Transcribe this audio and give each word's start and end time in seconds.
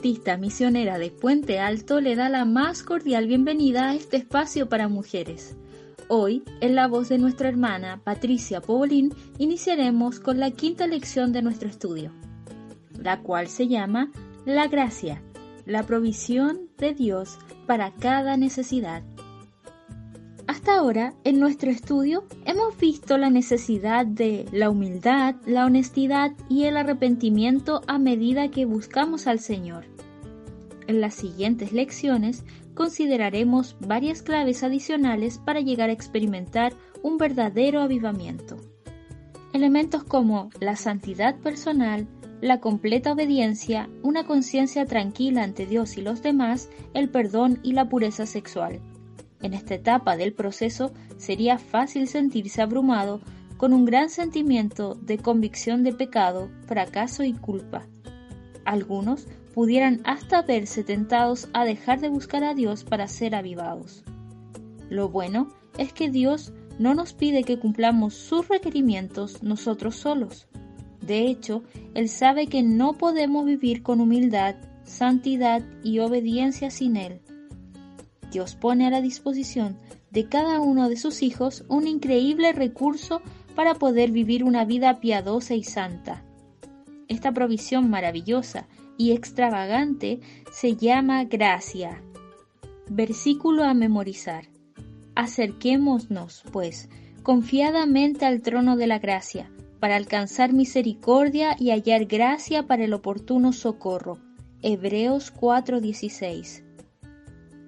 Bautista 0.00 0.38
Misionera 0.38 0.98
de 0.98 1.10
Puente 1.10 1.58
Alto 1.58 2.00
le 2.00 2.16
da 2.16 2.30
la 2.30 2.46
más 2.46 2.82
cordial 2.82 3.26
bienvenida 3.26 3.90
a 3.90 3.94
este 3.94 4.16
espacio 4.16 4.66
para 4.66 4.88
mujeres. 4.88 5.58
Hoy, 6.08 6.42
en 6.62 6.74
la 6.74 6.88
voz 6.88 7.10
de 7.10 7.18
nuestra 7.18 7.50
hermana 7.50 8.00
Patricia 8.02 8.62
Pobolín, 8.62 9.12
iniciaremos 9.36 10.18
con 10.18 10.40
la 10.40 10.52
quinta 10.52 10.86
lección 10.86 11.34
de 11.34 11.42
nuestro 11.42 11.68
estudio, 11.68 12.12
la 12.98 13.20
cual 13.20 13.48
se 13.48 13.68
llama 13.68 14.10
La 14.46 14.68
gracia, 14.68 15.22
la 15.66 15.82
provisión 15.82 16.70
de 16.78 16.94
Dios 16.94 17.36
para 17.66 17.92
cada 17.92 18.38
necesidad. 18.38 19.02
Hasta 20.50 20.78
ahora, 20.78 21.14
en 21.22 21.38
nuestro 21.38 21.70
estudio, 21.70 22.24
hemos 22.44 22.76
visto 22.76 23.16
la 23.18 23.30
necesidad 23.30 24.04
de 24.04 24.46
la 24.50 24.68
humildad, 24.68 25.36
la 25.46 25.64
honestidad 25.64 26.32
y 26.48 26.64
el 26.64 26.76
arrepentimiento 26.76 27.82
a 27.86 28.00
medida 28.00 28.50
que 28.50 28.64
buscamos 28.64 29.28
al 29.28 29.38
Señor. 29.38 29.84
En 30.88 31.00
las 31.00 31.14
siguientes 31.14 31.70
lecciones 31.70 32.42
consideraremos 32.74 33.76
varias 33.78 34.22
claves 34.22 34.64
adicionales 34.64 35.38
para 35.38 35.60
llegar 35.60 35.88
a 35.88 35.92
experimentar 35.92 36.72
un 37.04 37.16
verdadero 37.16 37.80
avivamiento. 37.80 38.56
Elementos 39.52 40.02
como 40.02 40.50
la 40.58 40.74
santidad 40.74 41.36
personal, 41.36 42.08
la 42.40 42.58
completa 42.58 43.12
obediencia, 43.12 43.88
una 44.02 44.24
conciencia 44.24 44.84
tranquila 44.84 45.44
ante 45.44 45.64
Dios 45.64 45.96
y 45.96 46.02
los 46.02 46.24
demás, 46.24 46.70
el 46.92 47.08
perdón 47.08 47.60
y 47.62 47.70
la 47.70 47.88
pureza 47.88 48.26
sexual. 48.26 48.80
En 49.42 49.54
esta 49.54 49.74
etapa 49.74 50.16
del 50.16 50.32
proceso 50.32 50.92
sería 51.16 51.58
fácil 51.58 52.08
sentirse 52.08 52.62
abrumado 52.62 53.20
con 53.56 53.72
un 53.72 53.84
gran 53.84 54.10
sentimiento 54.10 54.94
de 54.94 55.18
convicción 55.18 55.82
de 55.82 55.92
pecado, 55.92 56.48
fracaso 56.66 57.24
y 57.24 57.32
culpa. 57.32 57.86
Algunos 58.64 59.26
pudieran 59.54 60.00
hasta 60.04 60.42
verse 60.42 60.84
tentados 60.84 61.48
a 61.52 61.64
dejar 61.64 62.00
de 62.00 62.08
buscar 62.08 62.44
a 62.44 62.54
Dios 62.54 62.84
para 62.84 63.08
ser 63.08 63.34
avivados. 63.34 64.04
Lo 64.88 65.08
bueno 65.08 65.48
es 65.76 65.92
que 65.92 66.10
Dios 66.10 66.52
no 66.78 66.94
nos 66.94 67.12
pide 67.12 67.44
que 67.44 67.58
cumplamos 67.58 68.14
sus 68.14 68.48
requerimientos 68.48 69.42
nosotros 69.42 69.96
solos. 69.96 70.48
De 71.02 71.26
hecho, 71.26 71.62
Él 71.94 72.08
sabe 72.08 72.46
que 72.46 72.62
no 72.62 72.94
podemos 72.94 73.44
vivir 73.44 73.82
con 73.82 74.00
humildad, 74.00 74.56
santidad 74.84 75.62
y 75.82 75.98
obediencia 75.98 76.70
sin 76.70 76.96
Él. 76.96 77.20
Dios 78.30 78.54
pone 78.54 78.86
a 78.86 78.90
la 78.90 79.00
disposición 79.00 79.76
de 80.10 80.28
cada 80.28 80.60
uno 80.60 80.88
de 80.88 80.96
sus 80.96 81.22
hijos 81.22 81.64
un 81.68 81.86
increíble 81.86 82.52
recurso 82.52 83.22
para 83.54 83.74
poder 83.74 84.10
vivir 84.10 84.44
una 84.44 84.64
vida 84.64 85.00
piadosa 85.00 85.54
y 85.54 85.64
santa. 85.64 86.22
Esta 87.08 87.32
provisión 87.32 87.90
maravillosa 87.90 88.68
y 88.96 89.12
extravagante 89.12 90.20
se 90.52 90.76
llama 90.76 91.24
gracia. 91.24 92.02
Versículo 92.88 93.64
a 93.64 93.74
memorizar. 93.74 94.46
Acerquémonos, 95.14 96.44
pues, 96.52 96.88
confiadamente 97.22 98.26
al 98.26 98.42
trono 98.42 98.76
de 98.76 98.86
la 98.86 98.98
gracia, 98.98 99.50
para 99.80 99.96
alcanzar 99.96 100.52
misericordia 100.52 101.56
y 101.58 101.70
hallar 101.70 102.04
gracia 102.04 102.66
para 102.66 102.84
el 102.84 102.92
oportuno 102.92 103.52
socorro. 103.52 104.18
Hebreos 104.62 105.32
4:16 105.32 106.69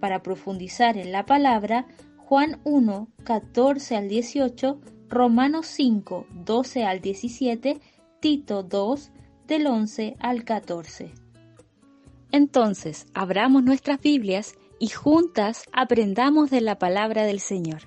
para 0.02 0.20
profundizar 0.20 0.96
en 0.96 1.12
la 1.12 1.26
palabra, 1.26 1.86
Juan 2.16 2.60
1, 2.64 3.06
14 3.22 3.96
al 3.96 4.08
18, 4.08 4.80
Romanos 5.08 5.68
5, 5.68 6.26
12 6.44 6.84
al 6.84 7.00
17, 7.00 7.80
Tito 8.18 8.64
2, 8.64 9.12
del 9.46 9.68
11 9.68 10.16
al 10.18 10.42
14. 10.42 11.12
Entonces, 12.32 13.06
abramos 13.14 13.62
nuestras 13.62 14.00
Biblias 14.00 14.56
y 14.80 14.88
juntas 14.88 15.66
aprendamos 15.72 16.50
de 16.50 16.62
la 16.62 16.80
palabra 16.80 17.22
del 17.22 17.38
Señor. 17.38 17.82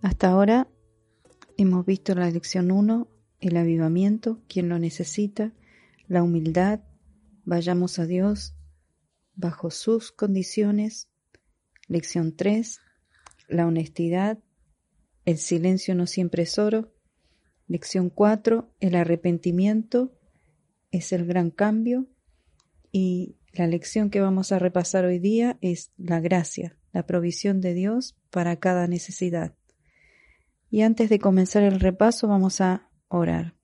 Hasta 0.00 0.30
ahora 0.30 0.68
hemos 1.58 1.84
visto 1.84 2.14
la 2.14 2.30
lección 2.30 2.70
1, 2.70 3.08
el 3.40 3.56
avivamiento, 3.58 4.38
quien 4.48 4.70
lo 4.70 4.78
necesita, 4.78 5.52
la 6.06 6.22
humildad, 6.22 6.80
vayamos 7.44 7.98
a 7.98 8.06
Dios, 8.06 8.54
bajo 9.38 9.70
sus 9.70 10.12
condiciones. 10.12 11.08
Lección 11.86 12.36
3. 12.36 12.80
La 13.48 13.66
honestidad. 13.66 14.38
El 15.24 15.38
silencio 15.38 15.94
no 15.94 16.06
siempre 16.06 16.42
es 16.42 16.58
oro. 16.58 16.92
Lección 17.68 18.10
4. 18.10 18.74
El 18.80 18.96
arrepentimiento 18.96 20.12
es 20.90 21.12
el 21.12 21.24
gran 21.24 21.50
cambio. 21.50 22.06
Y 22.90 23.36
la 23.52 23.66
lección 23.66 24.10
que 24.10 24.20
vamos 24.20 24.52
a 24.52 24.58
repasar 24.58 25.04
hoy 25.04 25.18
día 25.18 25.56
es 25.60 25.92
la 25.96 26.20
gracia, 26.20 26.76
la 26.92 27.06
provisión 27.06 27.60
de 27.60 27.74
Dios 27.74 28.16
para 28.30 28.56
cada 28.56 28.86
necesidad. 28.88 29.54
Y 30.68 30.82
antes 30.82 31.08
de 31.08 31.18
comenzar 31.18 31.62
el 31.62 31.80
repaso 31.80 32.26
vamos 32.26 32.60
a 32.60 32.90
orar. 33.06 33.54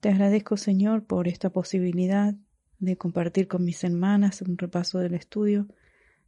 Te 0.00 0.08
agradezco 0.08 0.56
Señor 0.56 1.06
por 1.06 1.28
esta 1.28 1.50
posibilidad 1.50 2.34
de 2.78 2.96
compartir 2.96 3.48
con 3.48 3.64
mis 3.64 3.82
hermanas 3.84 4.42
un 4.42 4.56
repaso 4.56 4.98
del 4.98 5.14
estudio 5.14 5.66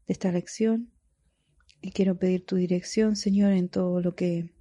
de 0.06 0.12
esta 0.12 0.32
lección. 0.32 0.90
Y 1.80 1.92
quiero 1.92 2.18
pedir 2.18 2.44
tu 2.44 2.56
dirección, 2.56 3.16
Señor, 3.16 3.52
en 3.52 3.68
todo 3.68 4.00
lo 4.00 4.14
que 4.14 4.52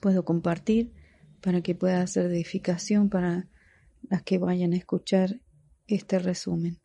puedo 0.00 0.24
compartir 0.24 0.92
para 1.40 1.60
que 1.60 1.74
pueda 1.74 2.06
ser 2.06 2.28
de 2.28 2.36
edificación 2.36 3.08
para 3.08 3.48
las 4.08 4.22
que 4.22 4.38
vayan 4.38 4.72
a 4.72 4.76
escuchar 4.76 5.40
este 5.86 6.18
resumen. 6.18 6.80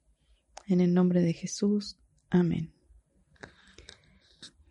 En 0.68 0.82
el 0.82 0.94
nombre 0.94 1.22
de 1.22 1.34
Jesús. 1.34 1.98
Amén. 2.30 2.74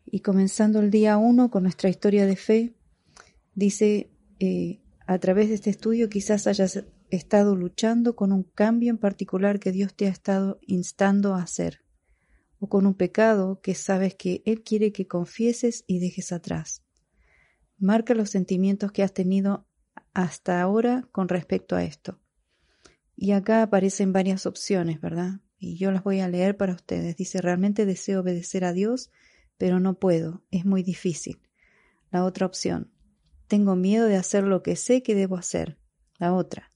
Y 0.05 0.21
comenzando 0.21 0.81
el 0.81 0.91
día 0.91 1.19
1 1.19 1.51
con 1.51 1.63
nuestra 1.63 1.89
historia 1.89 2.27
de 2.27 2.37
fe, 2.37 2.75
dice, 3.55 4.11
eh, 4.39 4.81
a 5.07 5.19
través 5.19 5.49
de 5.49 5.55
este 5.55 5.71
estudio 5.71 6.09
quizás 6.09 6.47
hayas 6.47 6.85
estado 7.11 7.57
luchando 7.57 8.17
con 8.17 8.33
un 8.33 8.43
cambio 8.43 8.91
en 8.91 8.99
particular 8.99 9.59
que 9.59 9.73
Dios 9.73 9.95
te 9.95 10.07
ha 10.07 10.11
estado 10.11 10.59
instando 10.63 11.35
a 11.35 11.43
hacer, 11.43 11.83
o 12.59 12.69
con 12.69 12.87
un 12.87 12.95
pecado 12.95 13.61
que 13.61 13.75
sabes 13.75 14.15
que 14.15 14.43
Él 14.47 14.63
quiere 14.63 14.93
que 14.93 15.07
confieses 15.07 15.85
y 15.87 15.99
dejes 15.99 16.33
atrás. 16.33 16.83
Marca 17.79 18.15
los 18.15 18.31
sentimientos 18.31 18.93
que 18.93 19.03
has 19.03 19.13
tenido 19.13 19.67
hasta 20.15 20.61
ahora 20.63 21.09
con 21.13 21.29
respecto 21.29 21.77
a 21.77 21.85
esto. 21.85 22.19
Y 23.15 23.33
acá 23.33 23.63
aparecen 23.63 24.13
varias 24.13 24.47
opciones, 24.47 25.01
¿verdad? 25.01 25.41
Y 25.59 25.77
yo 25.77 25.91
las 25.91 26.05
voy 26.05 26.21
a 26.21 26.29
leer 26.29 26.57
para 26.57 26.75
ustedes. 26.75 27.17
Dice, 27.17 27.41
realmente 27.41 27.87
deseo 27.87 28.21
obedecer 28.21 28.65
a 28.65 28.73
Dios, 28.73 29.11
pero 29.59 29.81
no 29.81 29.99
puedo, 29.99 30.43
es 30.51 30.65
muy 30.65 30.83
difícil. 30.83 31.41
La 32.11 32.25
otra 32.25 32.47
opción, 32.47 32.93
tengo 33.47 33.77
miedo 33.77 34.07
de 34.07 34.17
hacer 34.17 34.45
lo 34.45 34.63
que 34.63 34.77
sé 34.77 35.03
que 35.03 35.15
debo 35.15 35.37
hacer. 35.37 35.79
La 36.19 36.35
otra, 36.35 36.71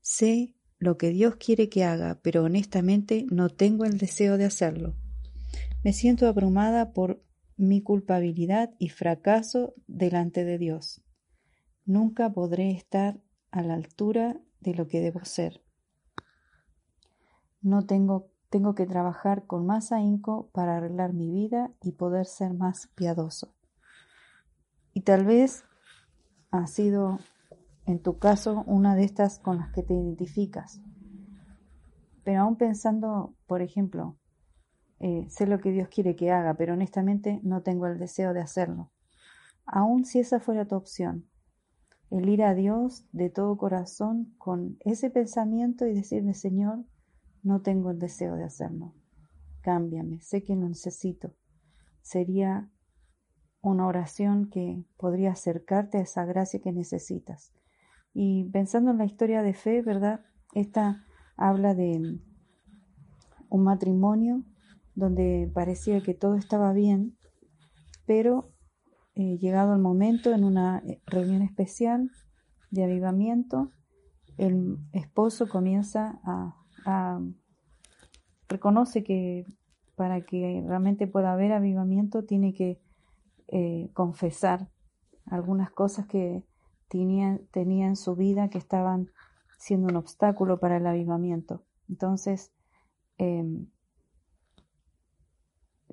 Sé 0.00 0.54
lo 0.78 0.96
que 0.96 1.10
Dios 1.10 1.36
quiere 1.36 1.68
que 1.68 1.84
haga, 1.84 2.20
pero 2.22 2.44
honestamente 2.44 3.26
no 3.30 3.50
tengo 3.50 3.84
el 3.84 3.98
deseo 3.98 4.38
de 4.38 4.46
hacerlo. 4.46 4.94
Me 5.84 5.92
siento 5.92 6.26
abrumada 6.26 6.92
por 6.92 7.22
mi 7.56 7.82
culpabilidad 7.82 8.74
y 8.78 8.88
fracaso 8.88 9.74
delante 9.86 10.44
de 10.44 10.56
Dios. 10.56 11.02
Nunca 11.84 12.32
podré 12.32 12.70
estar 12.70 13.20
a 13.50 13.62
la 13.62 13.74
altura 13.74 14.40
de 14.60 14.74
lo 14.74 14.86
que 14.88 15.00
debo 15.00 15.24
ser. 15.24 15.62
No 17.60 17.84
tengo, 17.84 18.30
tengo 18.48 18.74
que 18.74 18.86
trabajar 18.86 19.46
con 19.46 19.66
más 19.66 19.92
ahínco 19.92 20.48
para 20.52 20.78
arreglar 20.78 21.12
mi 21.12 21.30
vida 21.30 21.72
y 21.82 21.92
poder 21.92 22.24
ser 22.24 22.54
más 22.54 22.86
piadoso. 22.94 23.54
Y 24.94 25.02
tal 25.02 25.24
vez 25.24 25.64
ha 26.50 26.66
sido 26.66 27.18
en 27.90 28.00
tu 28.00 28.18
caso 28.18 28.62
una 28.66 28.94
de 28.94 29.04
estas 29.04 29.38
con 29.40 29.58
las 29.58 29.72
que 29.72 29.82
te 29.82 29.94
identificas. 29.94 30.80
pero 32.22 32.42
aún 32.42 32.56
pensando, 32.56 33.34
por 33.46 33.62
ejemplo, 33.62 34.16
eh, 35.00 35.26
sé 35.30 35.46
lo 35.46 35.58
que 35.58 35.72
Dios 35.72 35.88
quiere 35.88 36.14
que 36.14 36.30
haga, 36.30 36.54
pero 36.54 36.74
honestamente 36.74 37.40
no 37.42 37.62
tengo 37.62 37.86
el 37.86 37.98
deseo 37.98 38.34
de 38.34 38.40
hacerlo. 38.40 38.92
Aún 39.64 40.04
si 40.04 40.20
esa 40.20 40.38
fuera 40.38 40.68
tu 40.68 40.76
opción, 40.76 41.26
el 42.10 42.28
ir 42.28 42.42
a 42.44 42.54
Dios 42.54 43.06
de 43.12 43.30
todo 43.30 43.56
corazón 43.56 44.34
con 44.38 44.76
ese 44.80 45.10
pensamiento 45.10 45.86
y 45.86 45.94
decirle, 45.94 46.34
Señor, 46.34 46.84
no 47.42 47.62
tengo 47.62 47.90
el 47.90 47.98
deseo 47.98 48.36
de 48.36 48.44
hacerlo. 48.44 48.94
Cámbiame, 49.62 50.20
sé 50.20 50.42
que 50.42 50.54
lo 50.54 50.68
necesito. 50.68 51.34
Sería 52.02 52.70
una 53.62 53.86
oración 53.86 54.50
que 54.50 54.84
podría 54.96 55.32
acercarte 55.32 55.98
a 55.98 56.02
esa 56.02 56.24
gracia 56.24 56.60
que 56.60 56.72
necesitas. 56.72 57.52
Y 58.12 58.44
pensando 58.50 58.90
en 58.90 58.98
la 58.98 59.04
historia 59.04 59.42
de 59.42 59.54
fe, 59.54 59.82
¿verdad? 59.82 60.20
Esta 60.54 61.06
habla 61.36 61.74
de 61.74 62.20
un 63.48 63.64
matrimonio 63.64 64.44
donde 64.94 65.50
parecía 65.54 66.02
que 66.02 66.14
todo 66.14 66.34
estaba 66.34 66.72
bien, 66.72 67.16
pero 68.06 68.52
eh, 69.14 69.38
llegado 69.38 69.74
el 69.74 69.80
momento, 69.80 70.32
en 70.32 70.44
una 70.44 70.78
eh, 70.78 71.00
reunión 71.06 71.42
especial 71.42 72.10
de 72.70 72.84
avivamiento, 72.84 73.70
el 74.36 74.78
esposo 74.92 75.48
comienza 75.48 76.20
a, 76.24 77.20
reconoce 78.48 79.04
que 79.04 79.44
para 79.94 80.22
que 80.22 80.64
realmente 80.66 81.06
pueda 81.06 81.32
haber 81.32 81.52
avivamiento 81.52 82.24
tiene 82.24 82.54
que 82.54 82.80
eh, 83.48 83.90
confesar 83.92 84.70
algunas 85.26 85.70
cosas 85.70 86.06
que 86.06 86.42
tenía, 86.90 87.40
tenía 87.52 87.86
en 87.86 87.96
su 87.96 88.14
vida 88.14 88.50
que 88.50 88.58
estaban 88.58 89.10
siendo 89.58 89.88
un 89.88 89.96
obstáculo 89.96 90.60
para 90.60 90.76
el 90.76 90.86
avivamiento. 90.86 91.64
Entonces, 91.88 92.52
em, 93.16 93.68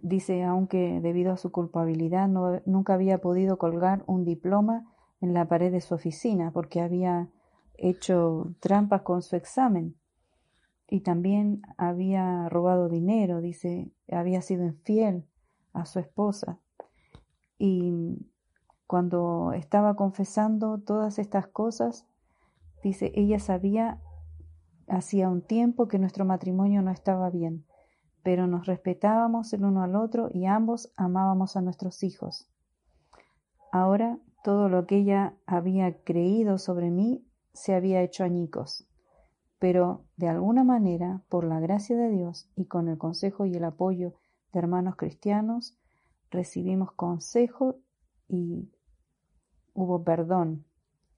Dice, 0.01 0.44
aunque 0.44 1.01
debido 1.01 1.33
a 1.33 1.38
su 1.38 1.51
culpabilidad 1.51 2.29
nunca 2.65 2.94
había 2.94 3.17
podido 3.17 3.57
colgar 3.57 4.03
un 4.05 4.25
diploma 4.25 4.85
en 5.21 5.33
la 5.33 5.47
pared 5.47 5.71
de 5.71 5.81
su 5.81 5.95
oficina 5.95 6.51
porque 6.51 6.81
había 6.81 7.29
hecho 7.77 8.55
trampas 8.59 9.01
con 9.01 9.21
su 9.21 9.35
examen 9.35 9.95
y 10.88 11.01
también 11.01 11.61
había 11.77 12.47
robado 12.47 12.89
dinero, 12.89 13.41
dice, 13.41 13.91
había 14.09 14.41
sido 14.41 14.65
infiel 14.65 15.25
a 15.73 15.85
su 15.85 15.99
esposa. 15.99 16.59
Y 17.57 17.91
cuando 18.88 19.54
estaba 19.54 19.95
confesando 19.95 20.80
todas 20.80 21.19
estas 21.19 21.48
cosas, 21.48 22.07
dice, 22.84 23.12
ella 23.16 23.39
sabía 23.39 24.01
hacía 24.88 25.30
un 25.30 25.42
tiempo 25.42 25.88
que 25.88 26.00
nuestro 26.00 26.24
matrimonio 26.24 26.81
no 26.81 26.92
estaba 26.92 27.30
bien 27.30 27.66
pero 28.28 28.45
nos 28.45 28.66
respetábamos 28.66 29.54
el 29.54 29.63
uno 29.63 29.84
al 29.84 29.95
otro 29.95 30.28
y 30.34 30.48
ambos 30.48 30.92
amábamos 30.98 31.56
a 31.56 31.62
nuestros 31.62 32.04
hijos. 32.04 32.50
Ahora 33.72 34.19
todo 34.44 34.68
lo 34.68 34.86
que 34.86 34.98
ella 34.98 35.38
había 35.45 36.04
creído 36.04 36.57
sobre 36.57 36.92
mí 36.92 37.25
se 37.54 37.74
había 37.74 38.01
hecho 38.01 38.25
añicos, 38.25 38.86
pero 39.60 40.04
de 40.18 40.28
alguna 40.28 40.66
manera, 40.66 41.24
por 41.30 41.45
la 41.45 41.62
gracia 41.62 41.95
de 41.95 42.10
Dios 42.10 42.50
y 42.54 42.66
con 42.66 42.90
el 42.90 42.98
consejo 42.98 43.45
y 43.45 43.56
el 43.56 43.63
apoyo 43.63 44.16
de 44.51 44.60
hermanos 44.60 44.98
cristianos, 44.98 45.78
recibimos 46.30 46.92
consejo 46.92 47.78
y 48.28 48.74
hubo 49.77 50.03
perdón. 50.03 50.65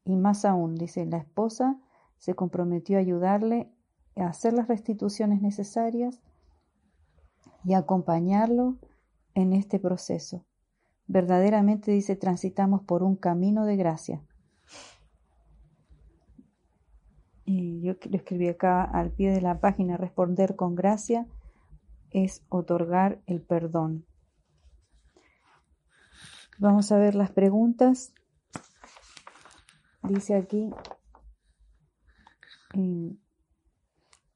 Y 0.04 0.16
más 0.18 0.44
aún, 0.44 0.76
dice, 0.76 1.06
la 1.06 1.18
esposa 1.18 1.80
se 2.18 2.36
comprometió 2.36 2.98
a 2.98 3.02
ayudarle 3.02 3.72
a 4.18 4.28
hacer 4.28 4.54
las 4.54 4.68
restituciones 4.68 5.42
necesarias 5.42 6.20
y 7.64 7.74
acompañarlo 7.74 8.78
en 9.34 9.54
este 9.54 9.80
proceso. 9.80 10.46
Verdaderamente, 11.08 11.92
dice, 11.92 12.18
transitamos 12.18 12.84
por 12.84 13.02
un 13.02 13.16
camino 13.16 13.66
de 13.66 13.78
gracia. 13.78 14.22
Y 17.46 17.82
yo 17.82 17.94
lo 18.10 18.18
escribí 18.18 18.50
acá 18.50 18.84
al 18.84 19.12
pie 19.12 19.32
de 19.32 19.42
la 19.42 19.60
página, 19.60 19.98
responder 19.98 20.56
con 20.56 20.76
gracia 20.76 21.26
es 22.12 22.44
otorgar 22.50 23.22
el 23.26 23.42
perdón. 23.42 24.06
Vamos 26.58 26.92
a 26.92 26.98
ver 26.98 27.16
las 27.16 27.32
preguntas. 27.32 28.14
Dice 30.04 30.36
aquí, 30.36 30.72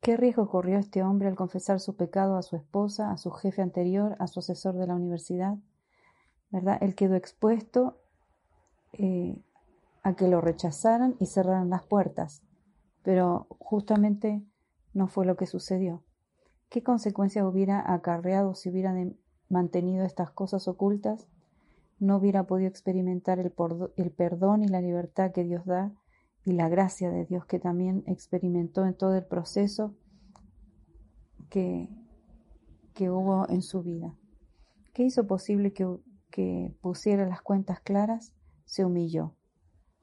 ¿Qué 0.04 0.18
riesgo 0.18 0.50
corrió 0.50 0.80
este 0.80 1.02
hombre 1.02 1.30
al 1.30 1.36
confesar 1.36 1.80
su 1.80 1.96
pecado 1.96 2.36
a 2.36 2.42
su 2.42 2.58
esposa, 2.58 3.12
a 3.12 3.16
su 3.16 3.32
jefe 3.32 3.62
anterior, 3.62 4.18
a 4.20 4.28
su 4.28 4.42
asesor 4.42 4.76
de 4.76 4.86
la 4.86 4.96
universidad? 4.96 5.56
¿Verdad? 6.50 6.78
Él 6.82 6.94
quedó 6.94 7.16
expuesto 7.16 8.02
eh, 8.92 9.42
a 10.04 10.14
que 10.16 10.28
lo 10.28 10.42
rechazaran 10.42 11.16
y 11.22 11.28
cerraran 11.28 11.70
las 11.70 11.84
puertas, 11.84 12.44
pero 13.02 13.48
justamente 13.60 14.44
no 14.94 15.08
fue 15.08 15.26
lo 15.26 15.38
que 15.38 15.46
sucedió. 15.46 16.04
¿Qué 16.68 16.84
consecuencias 16.84 17.46
hubiera 17.46 17.94
acarreado 17.94 18.56
si 18.56 18.70
hubiera 18.70 18.94
mantenido 19.48 20.04
estas 20.04 20.32
cosas 20.32 20.68
ocultas? 20.68 21.30
No 22.04 22.18
hubiera 22.18 22.44
podido 22.44 22.68
experimentar 22.68 23.40
el, 23.40 24.12
perdón 24.12 24.62
y 24.62 24.68
la 24.68 24.82
libertad 24.82 25.32
que 25.32 25.46
Dios 25.46 25.66
da 25.66 25.94
y 26.44 26.52
la 26.52 26.68
gracia 26.68 27.10
de 27.10 27.24
Dios 27.24 27.46
que 27.46 27.60
también 27.60 28.04
experimentó 28.08 28.86
en 28.86 28.94
todo 28.94 29.16
el 29.16 29.24
proceso 29.24 29.96
que, 31.50 31.88
que 32.94 33.10
hubo 33.10 33.48
en 33.48 33.62
su 33.62 33.84
vida. 33.84 34.18
¿Qué 34.94 35.04
hizo 35.04 35.28
posible 35.28 35.72
que, 35.72 35.88
que 36.30 36.76
pusiera 36.82 37.26
las 37.26 37.42
cuentas 37.42 37.80
claras? 37.80 38.34
Se 38.66 38.84
humilló, 38.84 39.38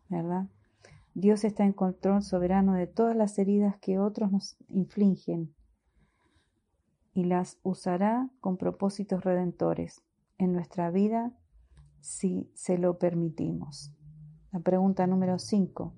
¿verdad? 0.08 0.48
Dios 1.12 1.44
está 1.44 1.66
en 1.66 1.74
control 1.74 2.22
soberano 2.22 2.72
de 2.72 2.86
todas 2.86 3.14
las 3.14 3.38
heridas 3.38 3.76
que 3.76 3.98
otros 3.98 4.32
nos 4.32 4.56
infligen 4.68 5.54
y 7.12 7.24
las 7.24 7.58
usará 7.62 8.30
con 8.40 8.56
propósitos 8.56 9.22
redentores 9.22 10.02
en 10.38 10.54
nuestra 10.54 10.90
vida 10.90 11.34
si 12.00 12.50
se 12.54 12.78
lo 12.78 12.98
permitimos. 12.98 13.92
La 14.52 14.60
pregunta 14.60 15.06
número 15.06 15.38
5. 15.38 15.94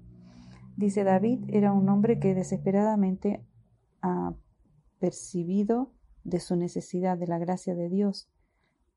Dice 0.77 1.05
David 1.05 1.45
era 1.49 1.73
un 1.73 1.89
hombre 1.89 2.19
que 2.19 2.35
desesperadamente 2.35 3.45
ha 4.01 4.35
percibido 4.99 5.93
de 6.25 6.41
su 6.41 6.57
necesidad 6.57 7.19
de 7.19 7.27
la 7.27 7.39
gracia 7.39 7.75
de 7.75 7.89
Dios. 7.89 8.31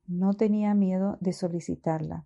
No 0.08 0.34
tenía 0.34 0.74
miedo 0.74 1.18
de 1.22 1.34
solicitarla. 1.34 2.26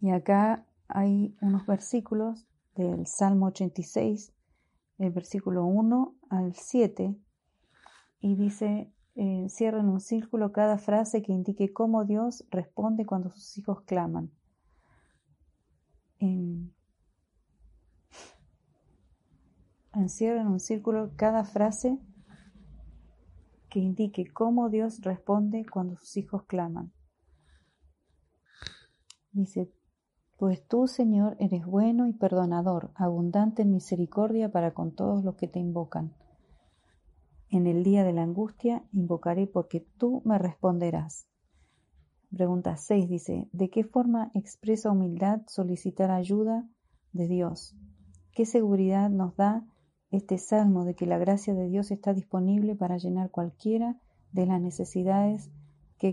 Y 0.00 0.10
acá 0.10 0.66
hay 0.86 1.36
unos 1.40 1.66
versículos 1.66 2.46
del 2.74 3.06
Salmo 3.06 3.46
86, 3.46 4.32
el 4.98 5.10
versículo 5.10 5.64
1 5.64 6.14
al 6.28 6.54
7, 6.54 7.16
y 8.20 8.36
dice, 8.36 8.92
eh, 9.16 9.46
cierra 9.48 9.80
en 9.80 9.88
un 9.88 10.00
círculo 10.00 10.52
cada 10.52 10.78
frase 10.78 11.22
que 11.22 11.32
indique 11.32 11.72
cómo 11.72 12.04
Dios 12.04 12.44
responde 12.50 13.06
cuando 13.06 13.30
sus 13.30 13.56
hijos 13.58 13.82
claman. 13.82 14.30
En, 16.18 16.72
encierra 19.94 20.40
en 20.40 20.48
un 20.48 20.60
círculo 20.60 21.12
cada 21.16 21.44
frase 21.44 21.98
que 23.68 23.78
indique 23.78 24.32
cómo 24.32 24.68
Dios 24.68 25.00
responde 25.02 25.66
cuando 25.66 25.96
sus 25.96 26.16
hijos 26.16 26.44
claman. 26.44 26.92
Dice, 29.32 29.72
pues 30.36 30.66
tú, 30.66 30.86
Señor, 30.86 31.36
eres 31.40 31.64
bueno 31.66 32.06
y 32.06 32.12
perdonador, 32.12 32.90
abundante 32.94 33.62
en 33.62 33.72
misericordia 33.72 34.50
para 34.50 34.74
con 34.74 34.92
todos 34.92 35.24
los 35.24 35.36
que 35.36 35.48
te 35.48 35.58
invocan. 35.58 36.12
En 37.54 37.68
el 37.68 37.84
día 37.84 38.02
de 38.02 38.12
la 38.12 38.24
angustia 38.24 38.82
invocaré 38.92 39.46
porque 39.46 39.86
tú 39.96 40.22
me 40.24 40.38
responderás. 40.38 41.28
Pregunta 42.36 42.76
6 42.76 43.08
dice, 43.08 43.48
¿de 43.52 43.70
qué 43.70 43.84
forma 43.84 44.32
expresa 44.34 44.90
humildad 44.90 45.42
solicitar 45.46 46.10
ayuda 46.10 46.68
de 47.12 47.28
Dios? 47.28 47.76
¿Qué 48.32 48.44
seguridad 48.44 49.08
nos 49.08 49.36
da 49.36 49.64
este 50.10 50.36
salmo 50.38 50.84
de 50.84 50.96
que 50.96 51.06
la 51.06 51.16
gracia 51.16 51.54
de 51.54 51.68
Dios 51.68 51.92
está 51.92 52.12
disponible 52.12 52.74
para 52.74 52.96
llenar 52.96 53.30
cualquiera 53.30 54.00
de 54.32 54.46
las 54.46 54.60
necesidades 54.60 55.48
que 56.00 56.08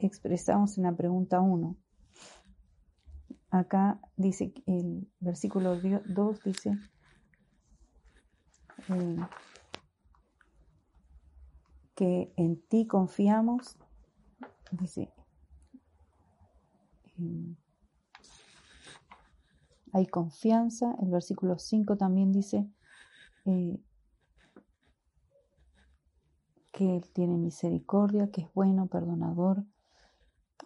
expresamos 0.00 0.78
en 0.78 0.82
la 0.82 0.96
pregunta 0.96 1.40
1. 1.40 1.76
Acá 3.52 4.00
dice 4.16 4.52
el 4.66 5.06
versículo 5.20 5.76
2 5.80 6.42
dice 6.42 6.76
eh, 8.88 9.16
que 12.00 12.32
en 12.36 12.58
ti 12.62 12.86
confiamos, 12.86 13.76
dice, 14.70 15.12
eh, 17.18 17.56
hay 19.92 20.06
confianza, 20.06 20.96
el 21.02 21.10
versículo 21.10 21.58
5 21.58 21.98
también 21.98 22.32
dice, 22.32 22.66
eh, 23.44 23.78
que 26.72 26.96
Él 26.96 27.06
tiene 27.12 27.36
misericordia, 27.36 28.30
que 28.30 28.40
es 28.40 28.54
bueno, 28.54 28.86
perdonador, 28.86 29.66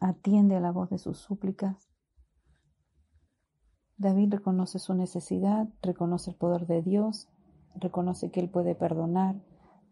atiende 0.00 0.54
a 0.54 0.60
la 0.60 0.70
voz 0.70 0.90
de 0.90 0.98
sus 0.98 1.18
súplicas. 1.18 1.90
David 3.96 4.34
reconoce 4.34 4.78
su 4.78 4.94
necesidad, 4.94 5.68
reconoce 5.82 6.30
el 6.30 6.36
poder 6.36 6.68
de 6.68 6.80
Dios, 6.82 7.28
reconoce 7.74 8.30
que 8.30 8.38
Él 8.38 8.48
puede 8.48 8.76
perdonar, 8.76 9.34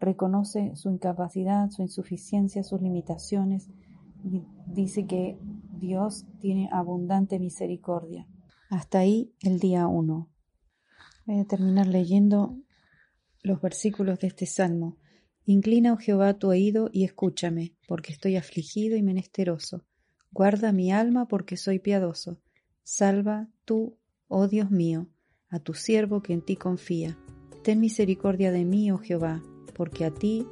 reconoce 0.02 0.76
su 0.76 0.90
incapacidad, 0.90 1.70
su 1.70 1.82
insuficiencia, 1.82 2.62
sus 2.62 2.82
limitaciones 2.82 3.70
y 4.24 4.42
dice 4.66 5.06
que 5.06 5.38
Dios 5.78 6.26
tiene 6.40 6.68
abundante 6.72 7.38
misericordia. 7.38 8.28
Hasta 8.68 8.98
ahí 8.98 9.32
el 9.40 9.58
día 9.58 9.86
1. 9.86 10.28
Voy 11.26 11.38
a 11.38 11.44
terminar 11.44 11.86
leyendo 11.86 12.58
los 13.42 13.60
versículos 13.60 14.18
de 14.20 14.28
este 14.28 14.46
salmo. 14.46 14.98
Inclina, 15.44 15.92
oh 15.92 15.96
Jehová, 15.96 16.34
tu 16.34 16.48
oído 16.48 16.88
y 16.92 17.04
escúchame, 17.04 17.74
porque 17.88 18.12
estoy 18.12 18.36
afligido 18.36 18.96
y 18.96 19.02
menesteroso. 19.02 19.84
Guarda 20.30 20.72
mi 20.72 20.92
alma, 20.92 21.26
porque 21.26 21.56
soy 21.56 21.78
piadoso. 21.78 22.40
Salva 22.82 23.48
tú, 23.64 23.98
oh 24.28 24.48
Dios 24.48 24.70
mío, 24.70 25.08
a 25.48 25.58
tu 25.58 25.74
siervo 25.74 26.22
que 26.22 26.32
en 26.32 26.42
ti 26.42 26.56
confía. 26.56 27.18
Ten 27.62 27.80
misericordia 27.80 28.50
de 28.50 28.64
mí, 28.64 28.90
oh 28.90 28.98
Jehová, 28.98 29.42
porque 29.74 30.04
a 30.04 30.10
ti 30.10 30.46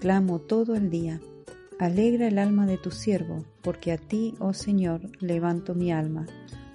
clamo 0.00 0.38
todo 0.38 0.74
el 0.74 0.90
día. 0.90 1.20
Alegra 1.78 2.28
el 2.28 2.38
alma 2.38 2.66
de 2.66 2.78
tu 2.78 2.90
siervo, 2.90 3.44
porque 3.62 3.92
a 3.92 3.98
ti, 3.98 4.34
oh 4.38 4.52
Señor, 4.52 5.00
levanto 5.20 5.74
mi 5.74 5.92
alma, 5.92 6.26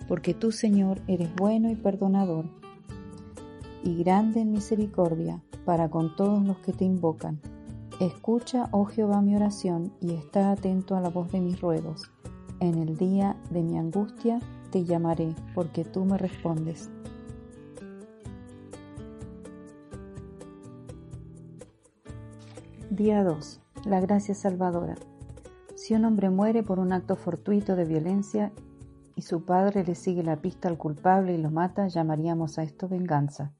porque 0.07 0.33
tú, 0.33 0.51
Señor, 0.51 1.01
eres 1.07 1.33
bueno 1.35 1.69
y 1.71 1.75
perdonador, 1.75 2.45
y 3.83 3.95
grande 4.03 4.41
en 4.41 4.51
misericordia 4.51 5.41
para 5.63 5.89
con 5.89 6.15
todos 6.15 6.43
los 6.43 6.57
que 6.57 6.73
te 6.73 6.85
invocan. 6.85 7.39
Escucha, 7.99 8.67
oh 8.71 8.85
Jehová, 8.85 9.21
mi 9.21 9.35
oración, 9.35 9.93
y 10.01 10.13
está 10.13 10.51
atento 10.51 10.95
a 10.95 11.01
la 11.01 11.09
voz 11.09 11.31
de 11.31 11.41
mis 11.41 11.61
ruegos. 11.61 12.11
En 12.59 12.75
el 12.75 12.97
día 12.97 13.37
de 13.51 13.63
mi 13.63 13.77
angustia 13.77 14.39
te 14.71 14.83
llamaré, 14.83 15.33
porque 15.53 15.85
tú 15.85 16.03
me 16.05 16.17
respondes. 16.17 16.89
Día 22.91 23.23
2. 23.23 23.61
La 23.85 23.99
gracia 23.99 24.33
salvadora. 24.33 24.95
Si 25.75 25.93
un 25.93 26.05
hombre 26.05 26.31
muere 26.31 26.63
por 26.63 26.79
un 26.79 26.91
acto 26.91 27.15
fortuito 27.15 27.75
de 27.75 27.85
violencia 27.85 28.51
y 29.15 29.21
su 29.21 29.45
padre 29.45 29.83
le 29.83 29.93
sigue 29.93 30.23
la 30.23 30.37
pista 30.37 30.69
al 30.69 30.79
culpable 30.79 31.35
y 31.35 31.37
lo 31.37 31.51
mata, 31.51 31.87
llamaríamos 31.87 32.57
a 32.57 32.63
esto 32.63 32.87
venganza. 32.87 33.53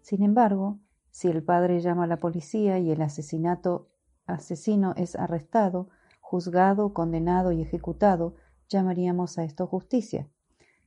Sin 0.00 0.24
embargo, 0.24 0.80
si 1.12 1.28
el 1.28 1.44
padre 1.44 1.78
llama 1.78 2.02
a 2.02 2.08
la 2.08 2.16
policía 2.16 2.80
y 2.80 2.90
el 2.90 3.00
asesinato 3.00 3.90
asesino 4.26 4.92
es 4.96 5.14
arrestado, 5.14 5.88
juzgado, 6.20 6.92
condenado 6.92 7.52
y 7.52 7.62
ejecutado, 7.62 8.34
llamaríamos 8.68 9.38
a 9.38 9.44
esto 9.44 9.68
justicia. 9.68 10.28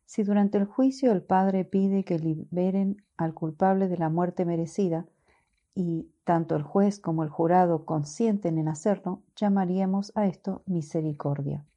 Si 0.04 0.24
durante 0.24 0.58
el 0.58 0.66
juicio 0.66 1.14
el 1.14 1.24
padre 1.24 1.64
pide 1.64 2.04
que 2.04 2.20
liberen 2.20 2.98
al 3.16 3.34
culpable 3.34 3.88
de 3.88 3.98
la 3.98 4.10
muerte 4.10 4.44
merecida, 4.44 5.06
y 5.80 6.10
tanto 6.24 6.56
el 6.56 6.64
juez 6.64 7.00
como 7.00 7.22
el 7.22 7.30
jurado 7.30 7.86
consienten 7.86 8.58
en 8.58 8.68
hacerlo, 8.68 9.22
llamaríamos 9.36 10.12
a 10.16 10.26
esto 10.26 10.64
misericordia. 10.66 11.68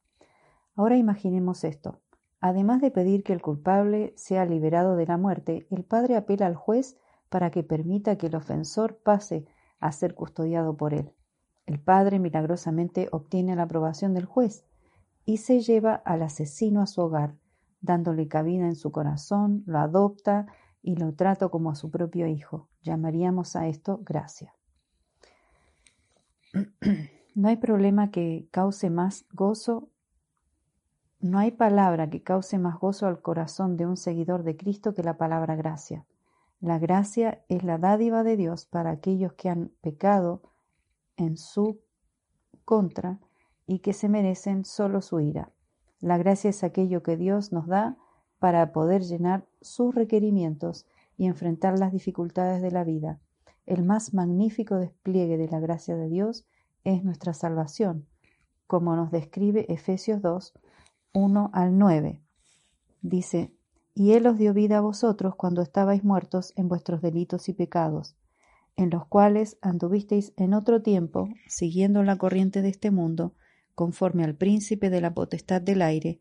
Ahora 0.74 0.96
imaginemos 0.96 1.64
esto. 1.64 2.00
Además 2.40 2.80
de 2.80 2.90
pedir 2.90 3.22
que 3.22 3.34
el 3.34 3.42
culpable 3.42 4.14
sea 4.16 4.46
liberado 4.46 4.96
de 4.96 5.04
la 5.04 5.18
muerte, 5.18 5.66
el 5.70 5.84
padre 5.84 6.16
apela 6.16 6.46
al 6.46 6.54
juez 6.54 6.96
para 7.28 7.50
que 7.50 7.62
permita 7.62 8.16
que 8.16 8.28
el 8.28 8.36
ofensor 8.36 8.96
pase 8.96 9.44
a 9.80 9.92
ser 9.92 10.14
custodiado 10.14 10.78
por 10.78 10.94
él. 10.94 11.12
El 11.66 11.78
padre 11.78 12.18
milagrosamente 12.18 13.08
obtiene 13.12 13.54
la 13.54 13.64
aprobación 13.64 14.14
del 14.14 14.24
juez 14.24 14.64
y 15.26 15.36
se 15.36 15.60
lleva 15.60 15.92
al 15.92 16.22
asesino 16.22 16.80
a 16.80 16.86
su 16.86 17.02
hogar, 17.02 17.34
dándole 17.82 18.28
cabida 18.28 18.64
en 18.64 18.76
su 18.76 18.92
corazón, 18.92 19.62
lo 19.66 19.78
adopta 19.78 20.46
y 20.82 20.96
lo 20.96 21.12
trata 21.14 21.48
como 21.48 21.70
a 21.70 21.74
su 21.74 21.90
propio 21.90 22.26
hijo. 22.26 22.68
Llamaríamos 22.82 23.56
a 23.56 23.68
esto 23.68 24.00
gracia. 24.04 24.54
No 27.32 27.48
hay 27.48 27.56
problema 27.56 28.10
que 28.10 28.48
cause 28.50 28.90
más 28.90 29.24
gozo, 29.32 29.88
no 31.20 31.38
hay 31.38 31.52
palabra 31.52 32.10
que 32.10 32.22
cause 32.22 32.58
más 32.58 32.78
gozo 32.78 33.06
al 33.06 33.22
corazón 33.22 33.76
de 33.76 33.86
un 33.86 33.96
seguidor 33.96 34.42
de 34.42 34.56
Cristo 34.56 34.94
que 34.94 35.04
la 35.04 35.16
palabra 35.16 35.54
gracia. 35.54 36.04
La 36.60 36.78
gracia 36.78 37.44
es 37.48 37.62
la 37.62 37.78
dádiva 37.78 38.24
de 38.24 38.36
Dios 38.36 38.66
para 38.66 38.90
aquellos 38.90 39.34
que 39.34 39.48
han 39.48 39.70
pecado 39.80 40.42
en 41.16 41.36
su 41.36 41.80
contra 42.64 43.20
y 43.66 43.78
que 43.78 43.92
se 43.92 44.08
merecen 44.08 44.64
solo 44.64 45.00
su 45.00 45.20
ira. 45.20 45.52
La 46.00 46.18
gracia 46.18 46.50
es 46.50 46.64
aquello 46.64 47.02
que 47.02 47.16
Dios 47.16 47.52
nos 47.52 47.68
da 47.68 47.96
para 48.40 48.72
poder 48.72 49.02
llenar 49.02 49.46
sus 49.60 49.94
requerimientos 49.94 50.86
y 51.16 51.26
enfrentar 51.26 51.78
las 51.78 51.92
dificultades 51.92 52.62
de 52.62 52.72
la 52.72 52.82
vida. 52.82 53.20
El 53.66 53.84
más 53.84 54.14
magnífico 54.14 54.76
despliegue 54.76 55.36
de 55.36 55.46
la 55.46 55.60
gracia 55.60 55.94
de 55.96 56.08
Dios 56.08 56.46
es 56.82 57.04
nuestra 57.04 57.34
salvación, 57.34 58.06
como 58.66 58.96
nos 58.96 59.10
describe 59.12 59.66
Efesios 59.72 60.22
2, 60.22 60.54
1 61.12 61.50
al 61.52 61.78
9. 61.78 62.20
Dice, 63.02 63.52
y 63.94 64.12
Él 64.12 64.26
os 64.26 64.38
dio 64.38 64.54
vida 64.54 64.78
a 64.78 64.80
vosotros 64.80 65.34
cuando 65.36 65.60
estabais 65.60 66.02
muertos 66.02 66.54
en 66.56 66.68
vuestros 66.68 67.02
delitos 67.02 67.48
y 67.50 67.52
pecados, 67.52 68.16
en 68.76 68.88
los 68.88 69.06
cuales 69.06 69.58
anduvisteis 69.60 70.32
en 70.36 70.54
otro 70.54 70.80
tiempo, 70.80 71.28
siguiendo 71.46 72.02
la 72.02 72.16
corriente 72.16 72.62
de 72.62 72.70
este 72.70 72.90
mundo, 72.90 73.34
conforme 73.74 74.24
al 74.24 74.34
príncipe 74.34 74.88
de 74.88 75.02
la 75.02 75.12
potestad 75.12 75.60
del 75.60 75.82
aire, 75.82 76.20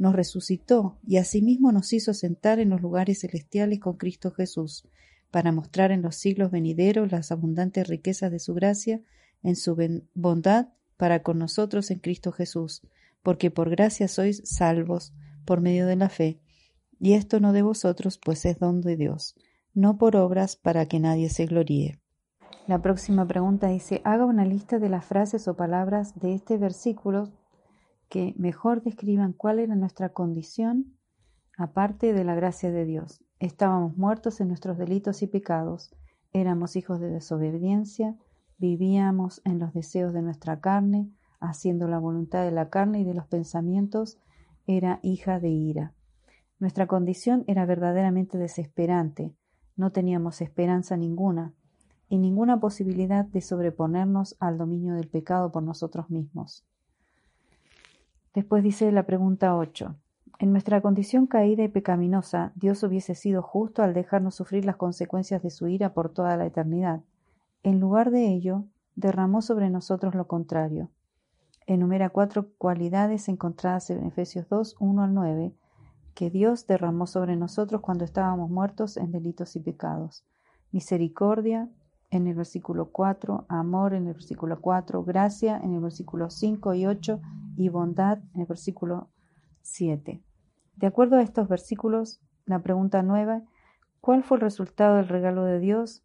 nos 0.00 0.14
resucitó, 0.14 0.96
y 1.06 1.18
asimismo 1.18 1.72
nos 1.72 1.92
hizo 1.92 2.14
sentar 2.14 2.58
en 2.58 2.70
los 2.70 2.80
lugares 2.80 3.20
celestiales 3.20 3.80
con 3.80 3.98
Cristo 3.98 4.30
Jesús, 4.30 4.88
para 5.30 5.52
mostrar 5.52 5.92
en 5.92 6.00
los 6.00 6.16
siglos 6.16 6.50
venideros 6.50 7.12
las 7.12 7.30
abundantes 7.30 7.86
riquezas 7.86 8.32
de 8.32 8.38
su 8.38 8.54
gracia, 8.54 9.02
en 9.42 9.56
su 9.56 9.76
bondad 10.14 10.68
para 10.96 11.22
con 11.22 11.38
nosotros 11.38 11.90
en 11.90 11.98
Cristo 11.98 12.32
Jesús, 12.32 12.80
porque 13.22 13.50
por 13.50 13.68
gracia 13.68 14.08
sois 14.08 14.40
salvos, 14.46 15.12
por 15.44 15.60
medio 15.60 15.86
de 15.86 15.96
la 15.96 16.08
fe, 16.08 16.40
y 16.98 17.12
esto 17.12 17.38
no 17.38 17.52
de 17.52 17.60
vosotros, 17.60 18.18
pues 18.18 18.46
es 18.46 18.58
don 18.58 18.80
de 18.80 18.96
Dios, 18.96 19.34
no 19.74 19.98
por 19.98 20.16
obras 20.16 20.56
para 20.56 20.86
que 20.86 20.98
nadie 20.98 21.28
se 21.28 21.44
gloríe. 21.44 22.00
La 22.66 22.80
próxima 22.80 23.26
pregunta 23.26 23.68
dice, 23.68 24.00
haga 24.04 24.24
una 24.24 24.46
lista 24.46 24.78
de 24.78 24.88
las 24.88 25.04
frases 25.04 25.46
o 25.46 25.56
palabras 25.56 26.18
de 26.18 26.32
este 26.32 26.56
versículo 26.56 27.30
que 28.10 28.34
mejor 28.36 28.82
describan 28.82 29.32
cuál 29.32 29.60
era 29.60 29.76
nuestra 29.76 30.10
condición 30.10 30.96
aparte 31.56 32.12
de 32.12 32.24
la 32.24 32.34
gracia 32.34 32.72
de 32.72 32.84
Dios. 32.84 33.24
Estábamos 33.38 33.96
muertos 33.96 34.40
en 34.40 34.48
nuestros 34.48 34.76
delitos 34.76 35.22
y 35.22 35.28
pecados, 35.28 35.94
éramos 36.32 36.74
hijos 36.74 37.00
de 37.00 37.08
desobediencia, 37.08 38.16
vivíamos 38.58 39.40
en 39.44 39.60
los 39.60 39.72
deseos 39.72 40.12
de 40.12 40.22
nuestra 40.22 40.60
carne, 40.60 41.08
haciendo 41.38 41.86
la 41.86 41.98
voluntad 41.98 42.44
de 42.44 42.50
la 42.50 42.68
carne 42.68 43.00
y 43.00 43.04
de 43.04 43.14
los 43.14 43.26
pensamientos, 43.26 44.18
era 44.66 44.98
hija 45.02 45.38
de 45.38 45.50
ira. 45.50 45.94
Nuestra 46.58 46.88
condición 46.88 47.44
era 47.46 47.64
verdaderamente 47.64 48.38
desesperante, 48.38 49.32
no 49.76 49.92
teníamos 49.92 50.40
esperanza 50.40 50.96
ninguna 50.96 51.54
y 52.08 52.18
ninguna 52.18 52.58
posibilidad 52.58 53.24
de 53.24 53.40
sobreponernos 53.40 54.36
al 54.40 54.58
dominio 54.58 54.94
del 54.94 55.08
pecado 55.08 55.52
por 55.52 55.62
nosotros 55.62 56.10
mismos. 56.10 56.66
Después 58.34 58.62
dice 58.62 58.92
la 58.92 59.06
pregunta 59.06 59.56
8. 59.56 59.96
En 60.38 60.52
nuestra 60.52 60.80
condición 60.80 61.26
caída 61.26 61.64
y 61.64 61.68
pecaminosa, 61.68 62.52
Dios 62.54 62.82
hubiese 62.84 63.14
sido 63.14 63.42
justo 63.42 63.82
al 63.82 63.92
dejarnos 63.92 64.36
sufrir 64.36 64.64
las 64.64 64.76
consecuencias 64.76 65.42
de 65.42 65.50
su 65.50 65.66
ira 65.66 65.92
por 65.92 66.10
toda 66.10 66.36
la 66.36 66.46
eternidad. 66.46 67.00
En 67.62 67.80
lugar 67.80 68.10
de 68.10 68.28
ello, 68.28 68.64
derramó 68.94 69.42
sobre 69.42 69.68
nosotros 69.68 70.14
lo 70.14 70.28
contrario. 70.28 70.90
Enumera 71.66 72.10
cuatro 72.10 72.48
cualidades 72.56 73.28
encontradas 73.28 73.90
en 73.90 74.06
Efesios 74.06 74.48
2, 74.48 74.76
1 74.78 75.02
al 75.02 75.12
9, 75.12 75.52
que 76.14 76.30
Dios 76.30 76.66
derramó 76.66 77.06
sobre 77.06 77.36
nosotros 77.36 77.80
cuando 77.80 78.04
estábamos 78.04 78.48
muertos 78.48 78.96
en 78.96 79.10
delitos 79.10 79.56
y 79.56 79.60
pecados. 79.60 80.24
Misericordia, 80.72 81.68
en 82.10 82.26
el 82.26 82.34
versículo 82.34 82.90
4, 82.90 83.46
amor 83.48 83.94
en 83.94 84.08
el 84.08 84.14
versículo 84.14 84.60
4, 84.60 85.04
gracia 85.04 85.58
en 85.58 85.74
el 85.74 85.80
versículo 85.80 86.30
5 86.30 86.74
y 86.74 86.86
8 86.86 87.20
y 87.56 87.68
bondad 87.68 88.18
en 88.34 88.40
el 88.40 88.46
versículo 88.46 89.10
7. 89.62 90.22
De 90.76 90.86
acuerdo 90.86 91.16
a 91.16 91.22
estos 91.22 91.48
versículos, 91.48 92.20
la 92.46 92.62
pregunta 92.62 93.02
nueva, 93.02 93.42
¿cuál 94.00 94.24
fue 94.24 94.38
el 94.38 94.42
resultado 94.42 94.96
del 94.96 95.08
regalo 95.08 95.44
de 95.44 95.60
Dios 95.60 96.02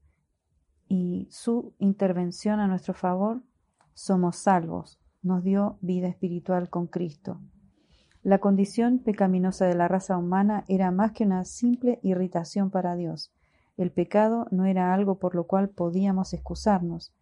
y 0.87 1.27
su 1.31 1.73
intervención 1.79 2.59
a 2.59 2.67
nuestro 2.67 2.93
favor? 2.93 3.41
Somos 3.93 4.35
salvos, 4.35 4.99
nos 5.23 5.43
dio 5.43 5.77
vida 5.81 6.07
espiritual 6.07 6.69
con 6.69 6.87
Cristo. 6.87 7.39
La 8.21 8.39
condición 8.39 8.99
pecaminosa 8.99 9.65
de 9.65 9.75
la 9.75 9.87
raza 9.87 10.17
humana 10.17 10.65
era 10.67 10.91
más 10.91 11.11
que 11.11 11.23
una 11.23 11.45
simple 11.45 11.99
irritación 12.03 12.71
para 12.71 12.95
Dios. 12.95 13.31
El 13.77 13.91
pecado 13.91 14.47
no 14.51 14.65
era 14.65 14.93
algo 14.93 15.19
por 15.19 15.35
lo 15.35 15.45
cual 15.45 15.69
podíamos 15.69 16.33
excusarnos, 16.33 17.13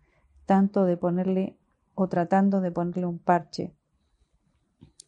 tanto 0.45 0.85
de 0.85 0.97
ponerle 0.97 1.57
o 1.95 2.07
tratando 2.07 2.61
de 2.61 2.71
ponerle 2.71 3.05
un 3.05 3.19
parche 3.19 3.75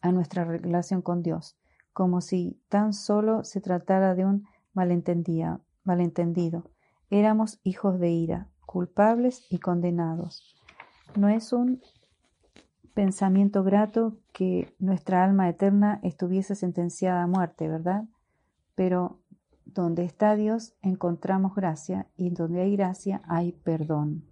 a 0.00 0.12
nuestra 0.12 0.44
relación 0.44 1.02
con 1.02 1.22
Dios, 1.22 1.56
como 1.92 2.20
si 2.20 2.60
tan 2.68 2.92
solo 2.92 3.44
se 3.44 3.60
tratara 3.60 4.14
de 4.14 4.24
un 4.24 4.44
malentendido. 4.74 5.60
Éramos 7.10 7.60
hijos 7.62 7.98
de 7.98 8.10
ira, 8.10 8.48
culpables 8.66 9.46
y 9.50 9.58
condenados. 9.58 10.56
No 11.16 11.28
es 11.28 11.52
un 11.52 11.80
pensamiento 12.94 13.62
grato 13.62 14.16
que 14.32 14.74
nuestra 14.78 15.24
alma 15.24 15.48
eterna 15.48 16.00
estuviese 16.02 16.54
sentenciada 16.54 17.22
a 17.22 17.26
muerte, 17.26 17.68
¿verdad? 17.68 18.04
Pero 18.74 19.20
donde 19.82 20.04
está 20.04 20.36
Dios 20.36 20.74
encontramos 20.82 21.54
gracia 21.54 22.08
y 22.16 22.30
donde 22.30 22.62
hay 22.62 22.76
gracia 22.76 23.22
hay 23.26 23.52
perdón. 23.52 24.24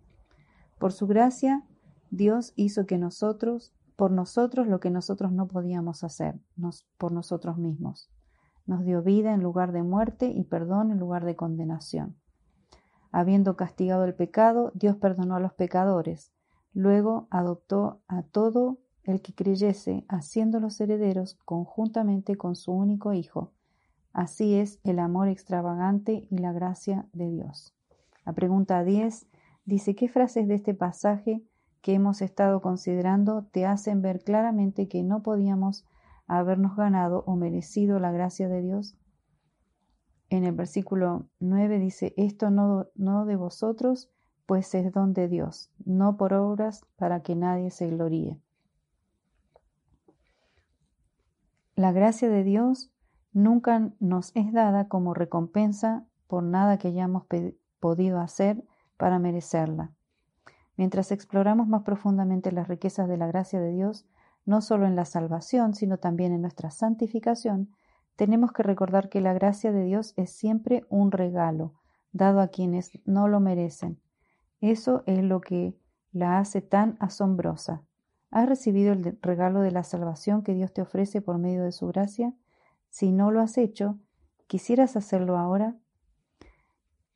Por 0.79 0.93
su 0.93 1.07
gracia, 1.07 1.65
Dios 2.11 2.53
hizo 2.57 2.87
que 2.87 2.99
nosotros, 2.99 3.73
por 3.97 4.11
nosotros 4.11 4.67
lo 4.67 4.81
que 4.81 4.91
nosotros 4.91 5.33
no 5.33 5.47
podíamos 5.47 6.05
hacer, 6.05 6.41
nos, 6.57 6.87
por 6.99 7.13
nosotros 7.13 7.59
mismos. 7.59 8.11
Nos 8.67 8.85
dio 8.85 9.03
vida 9.03 9.35
en 9.35 9.43
lugar 9.43 9.73
de 9.73 9.83
muerte 9.83 10.29
y 10.29 10.45
perdón 10.45 10.91
en 10.91 10.99
lugar 10.99 11.25
de 11.25 11.37
condenación. 11.37 12.17
Habiendo 13.13 13.57
castigado 13.57 14.05
el 14.05 14.15
pecado, 14.15 14.73
Dios 14.75 14.97
perdonó 14.97 15.37
a 15.37 15.41
los 15.41 15.53
pecadores 15.53 16.35
Luego 16.75 17.29
adoptó 17.31 18.01
a 18.09 18.25
todo 18.25 18.79
el 19.05 19.23
que 19.23 19.33
creyese, 19.33 20.05
haciéndolos 20.09 20.81
herederos 20.81 21.39
conjuntamente 21.45 22.37
con 22.37 22.57
su 22.57 22.73
único 22.73 23.13
Hijo. 23.13 23.53
Así 24.15 24.55
es 24.55 24.79
el 24.85 25.01
amor 25.01 25.27
extravagante 25.27 26.29
y 26.31 26.39
la 26.39 26.53
gracia 26.53 27.09
de 27.13 27.29
Dios. 27.31 27.75
La 28.25 28.33
pregunta 28.33 28.85
10 28.85 29.27
dice, 29.65 29.97
¿qué 29.97 30.09
frases 30.09 30.47
de 30.47 30.55
este 30.55 30.73
pasaje 30.73 31.43
que 31.83 31.95
hemos 31.95 32.23
estado 32.23 32.63
considerando 32.63 33.45
te 33.51 33.67
hacen 33.67 34.03
ver 34.03 34.23
claramente 34.23 34.87
que 34.87 35.03
no 35.03 35.25
podíamos 35.25 35.85
habernos 36.29 36.77
ganado 36.77 37.25
o 37.27 37.35
merecido 37.35 37.99
la 37.99 38.13
gracia 38.13 38.49
de 38.49 38.63
Dios? 38.63 38.97
En 40.31 40.45
el 40.45 40.53
versículo 40.53 41.27
9 41.41 41.81
dice, 41.81 42.15
esto 42.17 42.51
no, 42.51 42.87
no 42.95 43.27
de 43.27 43.35
vosotros, 43.35 44.13
pues 44.47 44.73
es 44.77 44.93
don 44.93 45.13
de 45.13 45.27
Dios, 45.27 45.73
no 45.85 46.17
por 46.17 46.35
obras 46.35 46.87
para 46.95 47.23
que 47.23 47.35
nadie 47.35 47.73
se 47.73 47.91
gloríe. 47.91 48.39
La 51.75 51.91
gracia 51.91 52.29
de 52.29 52.45
Dios 52.45 52.94
nunca 53.35 53.91
nos 54.01 54.35
es 54.35 54.53
dada 54.53 54.89
como 54.89 55.13
recompensa 55.13 56.07
por 56.27 56.43
nada 56.43 56.79
que 56.79 56.89
hayamos 56.89 57.25
podido 57.79 58.21
hacer 58.21 58.65
para 58.97 59.19
merecerla. 59.19 59.93
Mientras 60.77 61.13
exploramos 61.13 61.69
más 61.69 61.83
profundamente 61.83 62.51
las 62.51 62.69
riquezas 62.69 63.07
de 63.09 63.19
la 63.19 63.27
gracia 63.27 63.61
de 63.61 63.73
Dios, 63.73 64.07
no 64.47 64.63
solo 64.63 64.87
en 64.87 64.97
la 64.97 65.05
salvación, 65.05 65.75
sino 65.75 65.99
también 65.99 66.33
en 66.33 66.41
nuestra 66.41 66.71
santificación, 66.71 67.69
tenemos 68.17 68.53
que 68.53 68.63
recordar 68.63 69.11
que 69.11 69.21
la 69.21 69.35
gracia 69.35 69.73
de 69.73 69.85
Dios 69.85 70.15
es 70.17 70.31
siempre 70.31 70.87
un 70.89 71.11
regalo, 71.11 71.75
dado 72.13 72.41
a 72.41 72.49
quienes 72.49 72.99
no 73.05 73.29
lo 73.29 73.41
merecen, 73.41 73.99
eso 74.61 75.03
es 75.05 75.23
lo 75.23 75.43
que 75.43 75.77
la 76.11 76.39
hace 76.39 76.63
tan 76.63 76.97
asombrosa. 76.99 77.83
¿Has 78.31 78.49
recibido 78.49 78.95
el 78.95 79.19
regalo 79.21 79.61
de 79.61 79.71
la 79.71 79.85
salvación 79.85 80.43
que 80.43 80.55
Dios 80.55 80.73
te 80.73 80.81
ofrece 80.81 81.21
por 81.21 81.37
medio 81.37 81.65
de 81.65 81.73
su 81.73 81.87
gracia? 81.89 82.33
Si 82.95 83.11
no 83.11 83.33
lo 83.33 83.41
has 83.41 83.59
hecho, 83.59 83.99
¿quisieras 84.47 84.95
hacerlo 84.95 85.37
ahora? 85.37 85.75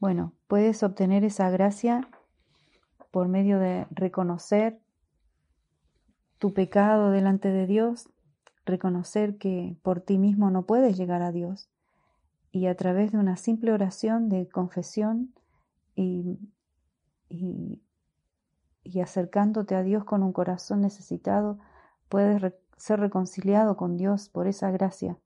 Bueno, 0.01 0.33
puedes 0.49 0.83
obtener 0.83 1.23
esa 1.23 1.51
gracia 1.51 2.09
por 3.13 3.29
medio 3.29 3.61
de 3.61 3.87
reconocer 3.93 4.81
tu 6.39 6.53
pecado 6.53 7.13
delante 7.13 7.53
de 7.53 7.69
Dios, 7.69 8.11
reconocer 8.67 9.39
que 9.39 9.77
por 9.83 10.01
ti 10.01 10.19
mismo 10.19 10.51
no 10.51 10.67
puedes 10.67 10.97
llegar 10.97 11.23
a 11.23 11.31
Dios 11.31 11.69
y 12.51 12.67
a 12.67 12.75
través 12.75 13.13
de 13.13 13.19
una 13.19 13.37
simple 13.37 13.71
oración 13.71 14.29
de 14.29 14.49
confesión 14.49 15.33
y 15.95 16.41
y, 17.29 17.81
acercándote 19.01 19.77
a 19.77 19.85
Dios 19.85 20.03
con 20.03 20.25
un 20.25 20.33
corazón 20.33 20.81
necesitado, 20.81 21.61
puedes 22.09 22.53
ser 22.79 22.99
reconciliado 22.99 23.77
con 23.77 23.97
Dios 23.97 24.29
por 24.29 24.49
esa 24.49 24.73
gracia. 24.73 25.19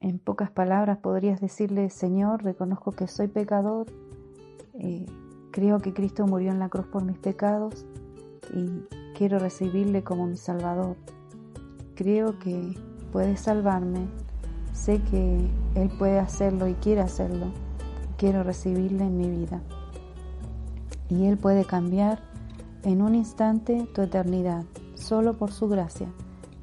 En 0.00 0.18
pocas 0.18 0.50
palabras 0.50 0.98
podrías 0.98 1.40
decirle, 1.40 1.90
Señor, 1.90 2.42
reconozco 2.42 2.92
que 2.92 3.08
soy 3.08 3.28
pecador, 3.28 3.86
eh, 4.74 5.06
creo 5.50 5.78
que 5.78 5.94
Cristo 5.94 6.26
murió 6.26 6.50
en 6.50 6.58
la 6.58 6.68
cruz 6.68 6.86
por 6.86 7.04
mis 7.04 7.18
pecados 7.18 7.86
y 8.52 8.82
quiero 9.16 9.38
recibirle 9.38 10.02
como 10.02 10.26
mi 10.26 10.36
Salvador. 10.36 10.96
Creo 11.94 12.38
que 12.38 12.74
puede 13.12 13.36
salvarme, 13.36 14.06
sé 14.72 15.00
que 15.02 15.48
Él 15.74 15.90
puede 15.98 16.18
hacerlo 16.18 16.68
y 16.68 16.74
quiere 16.74 17.00
hacerlo. 17.00 17.46
Quiero 18.16 18.42
recibirle 18.42 19.04
en 19.04 19.16
mi 19.16 19.28
vida 19.28 19.62
y 21.08 21.26
Él 21.26 21.38
puede 21.38 21.64
cambiar 21.64 22.18
en 22.82 23.02
un 23.02 23.14
instante 23.14 23.86
tu 23.94 24.02
eternidad, 24.02 24.64
solo 24.94 25.34
por 25.34 25.52
su 25.52 25.68
gracia, 25.68 26.08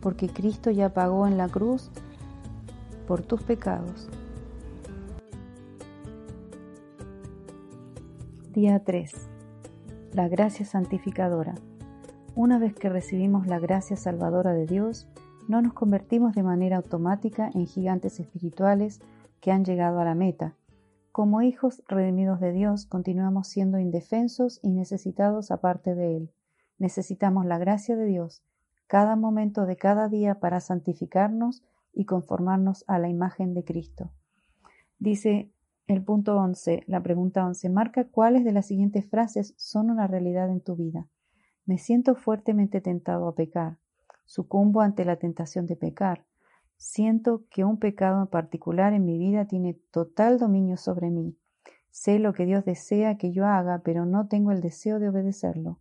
porque 0.02 0.30
Cristo 0.30 0.70
ya 0.72 0.94
pagó 0.94 1.28
en 1.28 1.38
la 1.38 1.48
cruz 1.48 1.89
por 3.12 3.24
tus 3.24 3.43
pecados. 3.43 4.08
Día 8.54 8.82
3. 8.86 9.12
La 10.13 10.30
gracia 10.30 10.65
santificadora. 10.65 11.56
Una 12.36 12.58
vez 12.58 12.74
que 12.74 12.88
recibimos 12.88 13.47
la 13.47 13.60
gracia 13.60 13.97
salvadora 13.97 14.54
de 14.54 14.65
Dios, 14.65 15.10
no 15.50 15.62
nos 15.62 15.74
convertimos 15.74 16.36
de 16.36 16.43
manera 16.43 16.78
automática 16.78 17.52
en 17.54 17.67
gigantes 17.67 18.17
espirituales 18.21 19.02
que 19.41 19.52
han 19.52 19.65
llegado 19.65 20.00
a 20.00 20.06
la 20.06 20.15
meta, 20.15 20.56
como 21.12 21.41
hijos 21.41 21.84
redimidos 21.89 22.39
de 22.39 22.54
Dios, 22.54 22.86
continuamos 22.86 23.50
siendo 23.50 23.78
indefensos 23.78 24.62
y 24.63 24.71
necesitados 24.71 25.52
aparte 25.52 25.95
de 25.95 26.15
Él. 26.15 26.32
Necesitamos 26.78 27.45
la 27.45 27.58
gracia 27.58 27.97
de 27.97 28.06
Dios 28.06 28.41
cada 28.91 29.15
momento 29.15 29.65
de 29.65 29.78
cada 29.78 30.10
día 30.10 30.41
para 30.41 30.60
santificarnos 30.60 31.63
y 31.93 32.06
conformarnos 32.06 32.84
a 32.88 32.99
la 32.99 33.10
imagen 33.10 33.54
de 33.54 33.63
Cristo. 33.63 34.12
Dice 34.99 35.51
el 35.88 36.04
punto 36.04 36.38
11, 36.38 36.84
la 36.88 37.04
pregunta 37.04 37.45
11, 37.45 37.69
marca 37.69 38.06
cuáles 38.06 38.45
de 38.45 38.54
las 38.54 38.67
siguientes 38.67 39.10
frases 39.10 39.54
son 39.58 39.89
una 39.89 40.08
realidad 40.08 40.49
en 40.49 40.62
tu 40.62 40.75
vida. 40.75 41.08
Me 41.65 41.77
siento 41.77 42.15
fuertemente 42.15 42.82
tentado 42.82 43.27
a 43.27 43.36
pecar. 43.36 43.77
Sucumbo 44.25 44.82
ante 44.82 45.06
la 45.06 45.17
tentación 45.17 45.65
de 45.65 45.75
pecar. 45.75 46.25
Siento 46.77 47.43
que 47.49 47.63
un 47.63 47.77
pecado 47.77 48.21
en 48.21 48.27
particular 48.27 48.93
en 48.93 49.06
mi 49.06 49.17
vida 49.17 49.45
tiene 49.45 49.73
total 49.91 50.39
dominio 50.39 50.77
sobre 50.77 51.10
mí. 51.10 51.38
Sé 51.89 52.19
lo 52.19 52.34
que 52.34 52.45
Dios 52.45 52.63
desea 52.63 53.17
que 53.17 53.34
yo 53.34 53.45
haga, 53.45 53.82
pero 53.84 54.06
no 54.06 54.27
tengo 54.27 54.51
el 54.51 54.62
deseo 54.62 54.97
de 54.99 55.10
obedecerlo. 55.10 55.80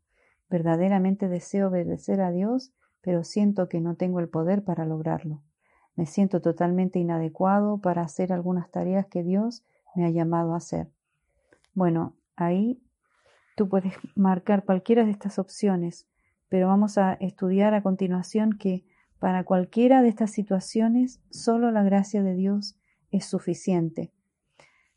Verdaderamente 0.48 1.28
deseo 1.28 1.68
obedecer 1.68 2.20
a 2.20 2.32
Dios, 2.32 2.72
pero 3.00 3.22
siento 3.22 3.68
que 3.68 3.80
no 3.80 3.94
tengo 3.94 4.18
el 4.18 4.28
poder 4.28 4.64
para 4.64 4.84
lograrlo. 4.84 5.42
Me 6.00 6.06
siento 6.06 6.40
totalmente 6.40 6.98
inadecuado 6.98 7.76
para 7.76 8.00
hacer 8.00 8.32
algunas 8.32 8.70
tareas 8.70 9.04
que 9.08 9.22
Dios 9.22 9.66
me 9.94 10.06
ha 10.06 10.08
llamado 10.08 10.54
a 10.54 10.56
hacer. 10.56 10.88
Bueno, 11.74 12.16
ahí 12.36 12.82
tú 13.54 13.68
puedes 13.68 13.92
marcar 14.14 14.64
cualquiera 14.64 15.04
de 15.04 15.10
estas 15.10 15.38
opciones, 15.38 16.08
pero 16.48 16.68
vamos 16.68 16.96
a 16.96 17.18
estudiar 17.20 17.74
a 17.74 17.82
continuación 17.82 18.56
que 18.58 18.86
para 19.18 19.44
cualquiera 19.44 20.00
de 20.00 20.08
estas 20.08 20.30
situaciones, 20.30 21.20
solo 21.28 21.70
la 21.70 21.82
gracia 21.82 22.22
de 22.22 22.34
Dios 22.34 22.78
es 23.10 23.26
suficiente. 23.26 24.10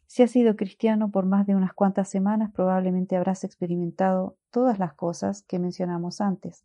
Si 0.08 0.24
has 0.24 0.32
sido 0.32 0.56
cristiano 0.56 1.12
por 1.12 1.26
más 1.26 1.46
de 1.46 1.58
unas 1.58 1.74
cuantas 1.74 2.08
semanas, 2.08 2.50
probablemente 2.54 3.18
habrás 3.18 3.44
experimentado 3.44 4.38
todas 4.52 4.80
las 4.80 4.94
cosas 4.94 5.42
que 5.42 5.60
mencionamos 5.60 6.22
antes. 6.22 6.63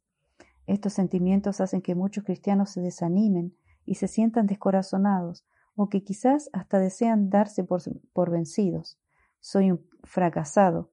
Estos 0.69 0.93
sentimientos 0.93 1.61
hacen 1.61 1.83
que 1.83 1.97
muchos 1.97 2.23
cristianos 2.23 2.71
se 2.71 2.83
desanimen 2.83 3.57
y 3.89 3.95
se 3.95 4.09
sientan 4.09 4.47
descorazonados, 4.47 5.47
o 5.75 5.89
que 5.89 6.03
quizás 6.03 6.51
hasta 6.53 6.79
desean 6.79 7.31
darse 7.31 7.65
por, 7.65 7.81
por 8.13 8.31
vencidos. 8.31 8.99
Soy 9.41 9.71
un 9.71 9.87
fracasado. 10.05 10.93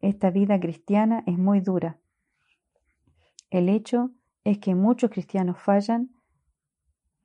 Esta 0.00 0.30
vida 0.30 0.58
cristiana 0.58 1.22
es 1.26 1.38
muy 1.38 1.60
dura. 1.60 1.98
El 3.50 3.68
hecho 3.68 4.10
es 4.44 4.58
que 4.58 4.74
muchos 4.74 5.10
cristianos 5.10 5.58
fallan, 5.58 6.10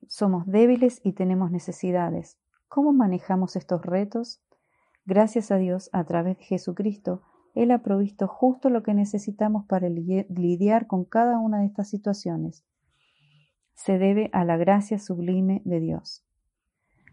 somos 0.08 0.46
débiles 0.46 1.00
y 1.02 1.12
tenemos 1.12 1.50
necesidades. 1.50 2.38
¿Cómo 2.68 2.92
manejamos 2.92 3.56
estos 3.56 3.82
retos? 3.82 4.42
Gracias 5.04 5.50
a 5.50 5.56
Dios, 5.56 5.88
a 5.92 6.04
través 6.04 6.38
de 6.38 6.44
Jesucristo, 6.44 7.22
Él 7.54 7.70
ha 7.70 7.82
provisto 7.82 8.28
justo 8.28 8.70
lo 8.70 8.82
que 8.82 8.92
necesitamos 8.92 9.64
para 9.66 9.88
lidiar 9.88 10.86
con 10.86 11.04
cada 11.04 11.38
una 11.38 11.60
de 11.60 11.66
estas 11.66 11.88
situaciones. 11.88 12.64
Se 13.76 13.96
debe 13.98 14.28
a 14.32 14.44
la 14.44 14.56
gracia 14.56 14.98
sublime 14.98 15.62
de 15.64 15.78
Dios. 15.78 16.26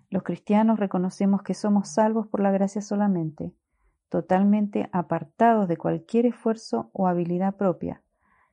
Los 0.10 0.23
cristianos 0.23 0.80
reconocemos 0.80 1.43
que 1.43 1.54
somos 1.54 1.89
salvos 1.89 2.26
por 2.26 2.39
la 2.39 2.49
gracia 2.49 2.82
solamente, 2.82 3.54
totalmente 4.10 4.89
apartados 4.91 5.67
de 5.67 5.78
cualquier 5.78 6.26
esfuerzo 6.26 6.89
o 6.91 7.06
habilidad 7.08 7.56
propia. 7.56 8.02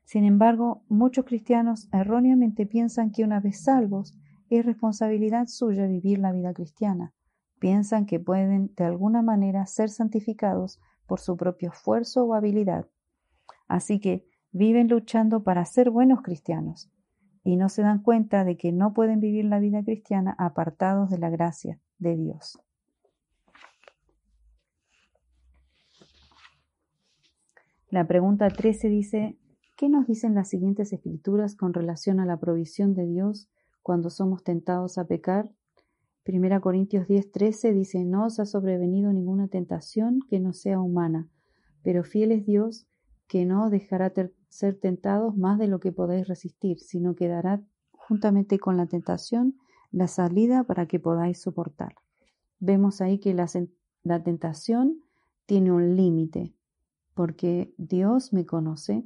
Sin 0.04 0.24
embargo, 0.24 0.84
muchos 0.90 1.24
cristianos 1.24 1.88
erróneamente 1.90 2.66
piensan 2.66 3.12
que 3.12 3.24
una 3.24 3.40
vez 3.40 3.62
salvos, 3.62 4.14
es 4.50 4.66
responsabilidad 4.66 5.46
suya 5.46 5.86
vivir 5.86 6.18
la 6.18 6.32
vida 6.32 6.52
cristiana 6.52 7.14
piensan 7.60 8.06
que 8.06 8.18
pueden 8.18 8.74
de 8.74 8.84
alguna 8.84 9.22
manera 9.22 9.66
ser 9.66 9.90
santificados 9.90 10.80
por 11.06 11.20
su 11.20 11.36
propio 11.36 11.70
esfuerzo 11.70 12.24
o 12.24 12.34
habilidad. 12.34 12.88
Así 13.68 14.00
que 14.00 14.26
viven 14.50 14.88
luchando 14.88 15.44
para 15.44 15.64
ser 15.64 15.90
buenos 15.90 16.22
cristianos 16.22 16.90
y 17.42 17.56
no 17.56 17.68
se 17.68 17.82
dan 17.82 18.02
cuenta 18.02 18.44
de 18.44 18.56
que 18.56 18.72
no 18.72 18.92
pueden 18.92 19.20
vivir 19.20 19.44
la 19.46 19.58
vida 19.58 19.82
cristiana 19.82 20.34
apartados 20.38 21.10
de 21.10 21.18
la 21.18 21.30
gracia 21.30 21.78
de 21.98 22.16
Dios. 22.16 22.58
La 27.90 28.06
pregunta 28.06 28.48
13 28.48 28.88
dice, 28.88 29.36
¿qué 29.76 29.88
nos 29.88 30.06
dicen 30.06 30.34
las 30.34 30.48
siguientes 30.48 30.92
escrituras 30.92 31.56
con 31.56 31.74
relación 31.74 32.20
a 32.20 32.26
la 32.26 32.38
provisión 32.38 32.94
de 32.94 33.06
Dios 33.06 33.48
cuando 33.82 34.10
somos 34.10 34.44
tentados 34.44 34.96
a 34.96 35.06
pecar? 35.06 35.50
Primera 36.22 36.60
Corintios 36.60 37.08
10:13 37.08 37.72
dice, 37.72 38.04
no 38.04 38.26
os 38.26 38.38
ha 38.38 38.46
sobrevenido 38.46 39.12
ninguna 39.12 39.48
tentación 39.48 40.20
que 40.28 40.38
no 40.38 40.52
sea 40.52 40.78
humana, 40.78 41.28
pero 41.82 42.04
fiel 42.04 42.30
es 42.30 42.46
Dios 42.46 42.86
que 43.26 43.44
no 43.44 43.64
os 43.64 43.70
dejará 43.72 44.12
ser 44.50 44.78
tentados 44.78 45.36
más 45.36 45.58
de 45.58 45.68
lo 45.68 45.80
que 45.80 45.92
podéis 45.92 46.28
resistir, 46.28 46.80
sino 46.80 47.14
que 47.14 47.28
dará 47.28 47.62
juntamente 47.92 48.58
con 48.58 48.76
la 48.76 48.86
tentación 48.86 49.56
la 49.92 50.08
salida 50.08 50.64
para 50.64 50.86
que 50.86 51.00
podáis 51.00 51.40
soportar. 51.40 51.94
Vemos 52.58 53.00
ahí 53.00 53.18
que 53.18 53.32
la, 53.32 53.46
la 54.02 54.22
tentación 54.22 55.02
tiene 55.46 55.72
un 55.72 55.96
límite, 55.96 56.52
porque 57.14 57.72
Dios 57.78 58.32
me 58.32 58.44
conoce, 58.44 59.04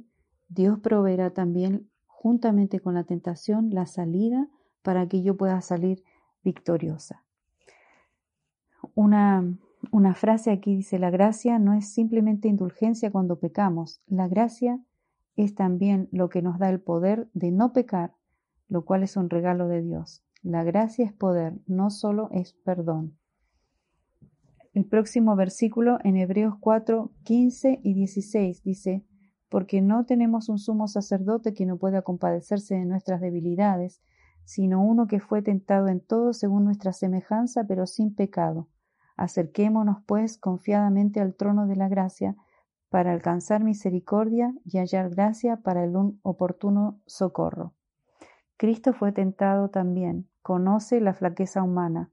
Dios 0.49 0.79
proveerá 0.79 1.31
también 1.31 1.89
juntamente 2.07 2.79
con 2.79 2.95
la 2.95 3.03
tentación 3.03 3.69
la 3.69 3.85
salida 3.85 4.49
para 4.81 5.07
que 5.07 5.21
yo 5.21 5.37
pueda 5.37 5.61
salir 5.61 6.03
victoriosa. 6.43 7.23
Una, 8.93 9.43
una 9.91 10.15
frase 10.15 10.51
aquí 10.51 10.75
dice, 10.75 10.99
la 10.99 11.11
gracia 11.11 11.59
no 11.59 11.73
es 11.73 11.87
simplemente 11.89 12.47
indulgencia 12.47 13.11
cuando 13.11 13.39
pecamos, 13.39 14.01
la 14.07 14.27
gracia 14.27 14.79
es 15.35 15.55
también 15.55 16.09
lo 16.11 16.29
que 16.29 16.41
nos 16.41 16.59
da 16.59 16.69
el 16.69 16.79
poder 16.79 17.29
de 17.33 17.51
no 17.51 17.73
pecar, 17.73 18.13
lo 18.67 18.85
cual 18.85 19.03
es 19.03 19.17
un 19.17 19.29
regalo 19.29 19.67
de 19.67 19.81
Dios. 19.81 20.23
La 20.41 20.63
gracia 20.63 21.05
es 21.05 21.13
poder, 21.13 21.59
no 21.65 21.89
solo 21.89 22.29
es 22.31 22.53
perdón. 22.53 23.17
El 24.73 24.85
próximo 24.85 25.35
versículo 25.35 25.99
en 26.03 26.17
Hebreos 26.17 26.55
4, 26.59 27.11
15 27.23 27.79
y 27.81 27.93
16 27.93 28.61
dice, 28.63 29.05
porque 29.49 29.81
no 29.81 30.05
tenemos 30.05 30.49
un 30.49 30.59
sumo 30.59 30.87
sacerdote 30.87 31.53
que 31.53 31.65
no 31.65 31.77
pueda 31.77 32.01
compadecerse 32.01 32.75
de 32.75 32.85
nuestras 32.85 33.21
debilidades, 33.21 34.01
sino 34.43 34.83
uno 34.83 35.07
que 35.07 35.19
fue 35.19 35.41
tentado 35.41 35.87
en 35.87 36.01
todo 36.01 36.33
según 36.33 36.65
nuestra 36.65 36.93
semejanza, 36.93 37.65
pero 37.65 37.87
sin 37.87 38.13
pecado. 38.13 38.67
Acerquémonos, 39.17 40.03
pues, 40.05 40.37
confiadamente 40.37 41.21
al 41.21 41.35
trono 41.35 41.67
de 41.67 41.77
la 41.77 41.87
gracia, 41.87 42.35
para 42.95 43.11
alcanzar 43.11 43.61
misericordia 43.61 44.53
y 44.63 44.77
hallar 44.77 45.09
gracia 45.09 45.57
para 45.57 45.83
el 45.83 45.93
oportuno 46.21 47.01
socorro. 47.05 47.73
Cristo 48.55 48.93
fue 48.93 49.11
tentado 49.11 49.67
también, 49.67 50.29
conoce 50.41 51.01
la 51.01 51.13
flaqueza 51.13 51.61
humana. 51.61 52.09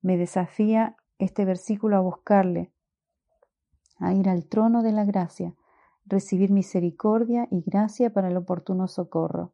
Me 0.00 0.16
desafía 0.16 0.96
este 1.20 1.44
versículo 1.44 1.96
a 1.96 2.00
buscarle, 2.00 2.72
a 4.00 4.12
ir 4.12 4.28
al 4.28 4.46
trono 4.46 4.82
de 4.82 4.90
la 4.90 5.04
gracia, 5.04 5.54
recibir 6.04 6.50
misericordia 6.50 7.46
y 7.52 7.62
gracia 7.64 8.12
para 8.12 8.26
el 8.26 8.36
oportuno 8.36 8.88
socorro 8.88 9.52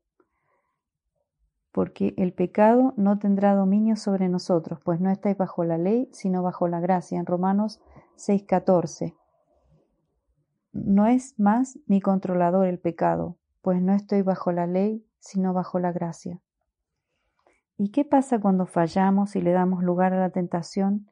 porque 1.72 2.14
el 2.16 2.32
pecado 2.32 2.94
no 2.96 3.18
tendrá 3.18 3.54
dominio 3.54 3.94
sobre 3.96 4.30
nosotros, 4.30 4.80
pues 4.82 4.98
no 4.98 5.10
estáis 5.10 5.36
bajo 5.36 5.62
la 5.62 5.76
ley, 5.76 6.08
sino 6.12 6.42
bajo 6.42 6.66
la 6.66 6.80
gracia. 6.80 7.20
En 7.20 7.26
Romanos 7.26 7.80
6:14. 8.16 9.14
No 10.84 11.06
es 11.06 11.38
más 11.38 11.78
mi 11.86 12.00
controlador 12.00 12.66
el 12.66 12.78
pecado, 12.78 13.36
pues 13.62 13.80
no 13.82 13.92
estoy 13.94 14.22
bajo 14.22 14.52
la 14.52 14.66
ley, 14.66 15.04
sino 15.18 15.52
bajo 15.52 15.78
la 15.78 15.92
gracia. 15.92 16.40
¿Y 17.76 17.90
qué 17.90 18.04
pasa 18.04 18.40
cuando 18.40 18.66
fallamos 18.66 19.36
y 19.36 19.40
le 19.40 19.52
damos 19.52 19.82
lugar 19.82 20.12
a 20.12 20.20
la 20.20 20.30
tentación? 20.30 21.10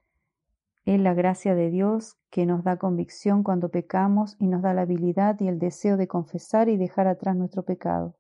Es 0.85 1.01
la 1.01 1.15
gracia 1.15 1.55
de 1.55 1.71
Dios 1.71 2.17
que 2.31 2.47
nos 2.47 2.65
da 2.65 2.77
convicción 2.77 3.43
cuando 3.43 3.71
pecamos 3.71 4.37
y 4.39 4.47
nos 4.47 4.63
da 4.63 4.75
la 4.75 4.83
habilidad 4.83 5.41
y 5.41 5.49
el 5.49 5.59
deseo 5.59 5.97
de 5.97 6.09
confesar 6.09 6.69
y 6.69 6.77
dejar 6.77 7.07
atrás 7.07 7.37
nuestro 7.37 7.65
pecado. 7.65 8.17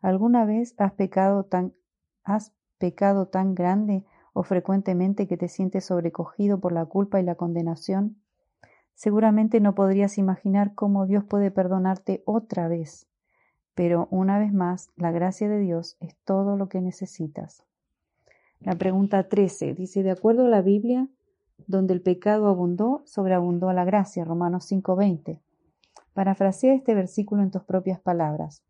¿Alguna 0.00 0.44
vez 0.44 0.74
has 0.78 0.92
pecado 0.92 1.44
tan 1.44 1.72
¿Has 2.24 2.54
pecado 2.78 3.28
tan 3.28 3.54
grande 3.54 4.04
o 4.32 4.42
frecuentemente 4.42 5.28
que 5.28 5.36
te 5.36 5.48
sientes 5.48 5.84
sobrecogido 5.84 6.58
por 6.58 6.72
la 6.72 6.86
culpa 6.86 7.20
y 7.20 7.22
la 7.22 7.34
condenación? 7.34 8.16
Seguramente 8.94 9.60
no 9.60 9.74
podrías 9.74 10.18
imaginar 10.18 10.74
cómo 10.74 11.06
Dios 11.06 11.24
puede 11.24 11.50
perdonarte 11.50 12.22
otra 12.26 12.68
vez. 12.68 13.06
Pero 13.74 14.06
una 14.10 14.38
vez 14.38 14.52
más, 14.52 14.90
la 14.96 15.10
gracia 15.10 15.48
de 15.48 15.58
Dios 15.58 15.96
es 16.00 16.16
todo 16.24 16.56
lo 16.56 16.68
que 16.68 16.80
necesitas. 16.80 17.64
La 18.60 18.76
pregunta 18.76 19.28
13 19.28 19.74
dice, 19.74 20.02
de 20.02 20.12
acuerdo 20.12 20.46
a 20.46 20.48
la 20.48 20.62
Biblia, 20.62 21.08
donde 21.66 21.92
el 21.92 22.02
pecado 22.02 22.46
abundó, 22.48 23.02
sobreabundó 23.04 23.72
la 23.72 23.84
gracia, 23.84 24.24
Romanos 24.24 24.64
5:20. 24.70 25.40
Parafrasea 26.12 26.74
este 26.74 26.94
versículo 26.94 27.42
en 27.42 27.50
tus 27.50 27.64
propias 27.64 28.00
palabras. 28.00 28.62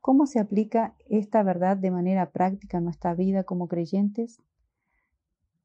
¿Cómo 0.00 0.26
se 0.26 0.40
aplica 0.40 0.94
esta 1.08 1.42
verdad 1.42 1.76
de 1.76 1.90
manera 1.90 2.30
práctica 2.30 2.78
en 2.78 2.84
nuestra 2.84 3.14
vida 3.14 3.44
como 3.44 3.68
creyentes? 3.68 4.38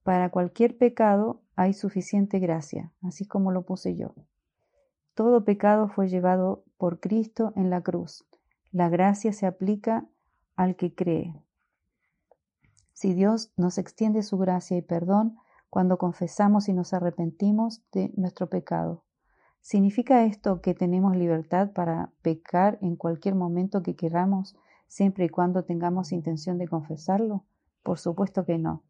Para 0.08 0.30
cualquier 0.30 0.78
pecado 0.78 1.42
hay 1.58 1.74
suficiente 1.74 2.40
gracia, 2.40 2.94
así 3.02 3.26
como 3.28 3.52
lo 3.52 3.64
puse 3.64 3.98
yo. 3.98 4.16
Todo 5.16 5.44
pecado 5.44 5.90
fue 5.90 6.08
llevado 6.08 6.64
por 6.78 7.02
Cristo 7.02 7.52
en 7.58 7.70
la 7.70 7.82
cruz. 7.82 8.26
La 8.72 8.88
gracia 8.88 9.34
se 9.34 9.46
aplica 9.46 10.06
al 10.56 10.78
que 10.78 10.96
cree. 10.96 11.36
Si 12.94 13.14
Dios 13.14 13.52
nos 13.58 13.78
extiende 13.78 14.24
su 14.24 14.38
gracia 14.38 14.78
y 14.78 14.82
perdón 14.82 15.36
cuando 15.70 15.98
confesamos 15.98 16.70
y 16.70 16.74
nos 16.74 16.94
arrepentimos 16.94 17.84
de 17.92 18.14
nuestro 18.16 18.48
pecado. 18.48 19.04
¿Significa 19.60 20.24
esto 20.24 20.62
que 20.62 20.74
tenemos 20.74 21.18
libertad 21.18 21.74
para 21.74 22.14
pecar 22.22 22.78
en 22.82 22.96
cualquier 22.96 23.36
momento 23.36 23.84
que 23.84 23.98
queramos, 23.98 24.56
siempre 24.88 25.26
y 25.26 25.30
cuando 25.30 25.66
tengamos 25.66 26.14
intención 26.14 26.58
de 26.58 26.70
confesarlo? 26.70 27.44
Por 27.84 28.00
supuesto 28.00 28.46
que 28.46 28.58
no. 28.58 28.84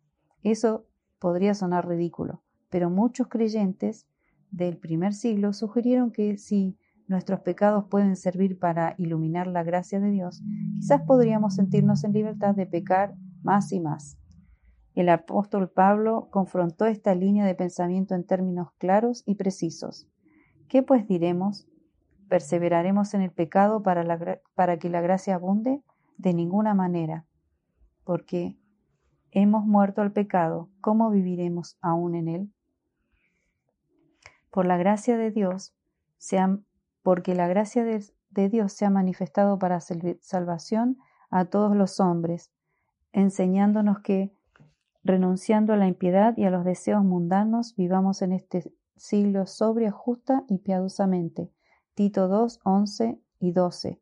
Eso 0.43 0.85
podría 1.19 1.53
sonar 1.53 1.87
ridículo, 1.87 2.41
pero 2.69 2.89
muchos 2.89 3.27
creyentes 3.27 4.07
del 4.51 4.77
primer 4.77 5.13
siglo 5.13 5.53
sugirieron 5.53 6.11
que 6.11 6.37
si 6.37 6.77
nuestros 7.07 7.39
pecados 7.41 7.85
pueden 7.89 8.15
servir 8.15 8.59
para 8.59 8.95
iluminar 8.97 9.47
la 9.47 9.63
gracia 9.63 9.99
de 9.99 10.11
Dios, 10.11 10.41
quizás 10.75 11.01
podríamos 11.03 11.55
sentirnos 11.55 12.03
en 12.03 12.13
libertad 12.13 12.55
de 12.55 12.65
pecar 12.65 13.15
más 13.43 13.71
y 13.71 13.79
más. 13.79 14.17
El 14.93 15.09
apóstol 15.09 15.69
Pablo 15.69 16.27
confrontó 16.31 16.85
esta 16.85 17.13
línea 17.13 17.45
de 17.45 17.55
pensamiento 17.55 18.15
en 18.15 18.25
términos 18.25 18.69
claros 18.77 19.23
y 19.25 19.35
precisos. 19.35 20.07
¿Qué 20.67 20.83
pues 20.83 21.07
diremos? 21.07 21.67
¿Perseveraremos 22.29 23.13
en 23.13 23.21
el 23.21 23.31
pecado 23.31 23.83
para, 23.83 24.41
para 24.55 24.79
que 24.79 24.89
la 24.89 25.01
gracia 25.01 25.35
abunde? 25.35 25.81
De 26.17 26.33
ninguna 26.33 26.73
manera, 26.73 27.25
porque 28.03 28.57
hemos 29.41 29.67
muerto 29.67 30.01
al 30.01 30.11
pecado, 30.11 30.67
¿cómo 30.81 31.11
viviremos 31.11 31.77
aún 31.81 32.15
en 32.15 32.27
él? 32.27 32.51
Por 34.49 34.65
la 34.65 34.77
gracia 34.77 35.15
de 35.15 35.29
Dios, 35.29 35.75
porque 37.03 37.35
la 37.35 37.47
gracia 37.47 37.83
de, 37.83 38.03
de 38.31 38.49
Dios 38.49 38.73
se 38.73 38.85
ha 38.85 38.89
manifestado 38.89 39.59
para 39.59 39.79
salvación 39.79 40.97
a 41.29 41.45
todos 41.45 41.75
los 41.75 41.99
hombres, 41.99 42.51
enseñándonos 43.13 43.99
que, 43.99 44.33
renunciando 45.03 45.73
a 45.73 45.77
la 45.77 45.87
impiedad 45.87 46.35
y 46.35 46.45
a 46.45 46.49
los 46.49 46.65
deseos 46.65 47.03
mundanos, 47.03 47.75
vivamos 47.75 48.23
en 48.23 48.31
este 48.31 48.73
siglo 48.95 49.45
sobria, 49.45 49.91
justa 49.91 50.45
y 50.49 50.57
piadosamente, 50.57 51.51
Tito 51.93 52.27
2, 52.27 52.61
11 52.63 53.19
y 53.39 53.51
12. 53.51 54.01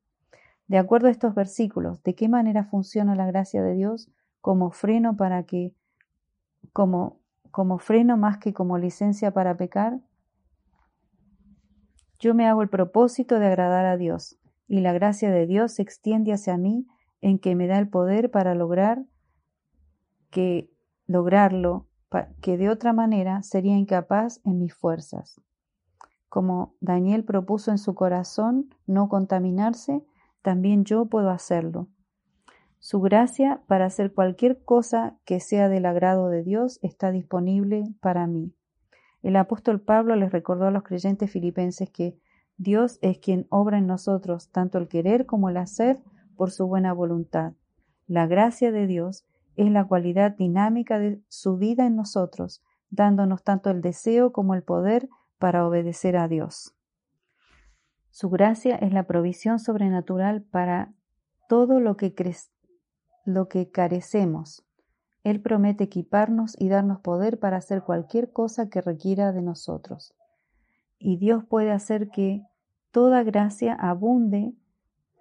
De 0.67 0.77
acuerdo 0.77 1.09
a 1.09 1.11
estos 1.11 1.35
versículos, 1.35 2.01
¿de 2.03 2.15
qué 2.15 2.29
manera 2.29 2.63
funciona 2.63 3.15
la 3.15 3.25
gracia 3.25 3.61
de 3.61 3.73
Dios 3.73 4.09
como 4.45 4.69
freno 4.69 5.17
para 5.17 5.41
que, 5.41 5.73
como, 6.71 7.19
como 7.49 7.79
freno 7.79 8.15
más 8.15 8.38
que 8.38 8.53
como 8.53 8.77
licencia 8.77 9.31
para 9.31 9.58
pecar? 9.58 10.01
Yo 12.19 12.36
me 12.36 12.45
hago 12.45 12.62
el 12.62 12.69
propósito 12.69 13.39
de 13.39 13.47
agradar 13.47 13.88
a 13.88 13.97
Dios, 13.97 14.38
y 14.67 14.81
la 14.81 14.93
gracia 14.93 15.31
de 15.31 15.47
Dios 15.47 15.71
se 15.71 15.81
extiende 15.81 16.31
hacia 16.31 16.60
mí 16.60 16.86
en 17.21 17.39
que 17.39 17.55
me 17.55 17.65
da 17.65 17.79
el 17.79 17.89
poder 17.89 18.29
para 18.29 18.53
lograr 18.53 19.03
que 20.29 20.69
lograrlo 21.08 21.88
que 22.39 22.55
de 22.55 22.69
otra 22.69 22.93
manera 22.93 23.41
sería 23.41 23.75
incapaz 23.75 24.41
en 24.45 24.60
mis 24.60 24.75
fuerzas. 24.75 25.41
Como 26.29 26.75
Daniel 26.81 27.23
propuso 27.23 27.71
en 27.71 27.79
su 27.79 27.95
corazón 27.95 28.69
no 28.86 29.10
contaminarse, 29.10 30.05
también 30.43 30.86
yo 30.86 31.08
puedo 31.08 31.31
hacerlo. 31.31 31.88
Su 32.87 33.01
gracia 33.01 33.63
para 33.65 33.85
hacer 33.85 34.13
cualquier 34.13 34.63
cosa 34.63 35.17
que 35.25 35.39
sea 35.39 35.69
del 35.69 35.87
agrado 35.87 36.29
de 36.29 36.43
Dios 36.43 36.77
está 36.83 37.09
disponible 37.09 37.85
para 37.99 38.27
mí. 38.27 38.53
El 39.23 39.37
apóstol 39.37 39.81
Pablo 39.81 40.15
les 40.15 40.31
recordó 40.31 40.67
a 40.67 40.71
los 40.71 40.83
creyentes 40.83 41.31
filipenses 41.31 41.89
que 41.89 42.15
Dios 42.57 42.99
es 43.01 43.17
quien 43.17 43.47
obra 43.49 43.79
en 43.79 43.87
nosotros 43.87 44.51
tanto 44.51 44.77
el 44.77 44.87
querer 44.87 45.25
como 45.25 45.49
el 45.49 45.57
hacer 45.57 45.97
por 46.35 46.51
su 46.51 46.67
buena 46.67 46.93
voluntad. 46.93 47.53
La 48.05 48.27
gracia 48.27 48.71
de 48.71 48.85
Dios 48.85 49.25
es 49.55 49.71
la 49.71 49.85
cualidad 49.85 50.35
dinámica 50.37 50.99
de 50.99 51.23
su 51.27 51.57
vida 51.57 51.87
en 51.87 51.95
nosotros, 51.95 52.63
dándonos 52.91 53.43
tanto 53.43 53.71
el 53.71 53.81
deseo 53.81 54.31
como 54.31 54.53
el 54.53 54.61
poder 54.61 55.09
para 55.39 55.67
obedecer 55.67 56.17
a 56.17 56.27
Dios. 56.27 56.75
Su 58.11 58.29
gracia 58.29 58.75
es 58.75 58.93
la 58.93 59.07
provisión 59.07 59.57
sobrenatural 59.57 60.43
para 60.43 60.93
todo 61.49 61.79
lo 61.79 61.97
que, 61.97 62.13
lo 63.25 63.47
que 63.47 63.69
carecemos. 63.69 64.63
Él 65.23 65.41
promete 65.41 65.85
equiparnos 65.85 66.55
y 66.59 66.69
darnos 66.69 67.01
poder 67.01 67.39
para 67.39 67.57
hacer 67.57 67.81
cualquier 67.81 68.31
cosa 68.31 68.69
que 68.69 68.81
requiera 68.81 69.31
de 69.31 69.41
nosotros. 69.41 70.13
Y 70.99 71.17
Dios 71.17 71.43
puede 71.43 71.71
hacer 71.71 72.09
que 72.09 72.43
toda 72.91 73.23
gracia 73.23 73.73
abunde 73.73 74.53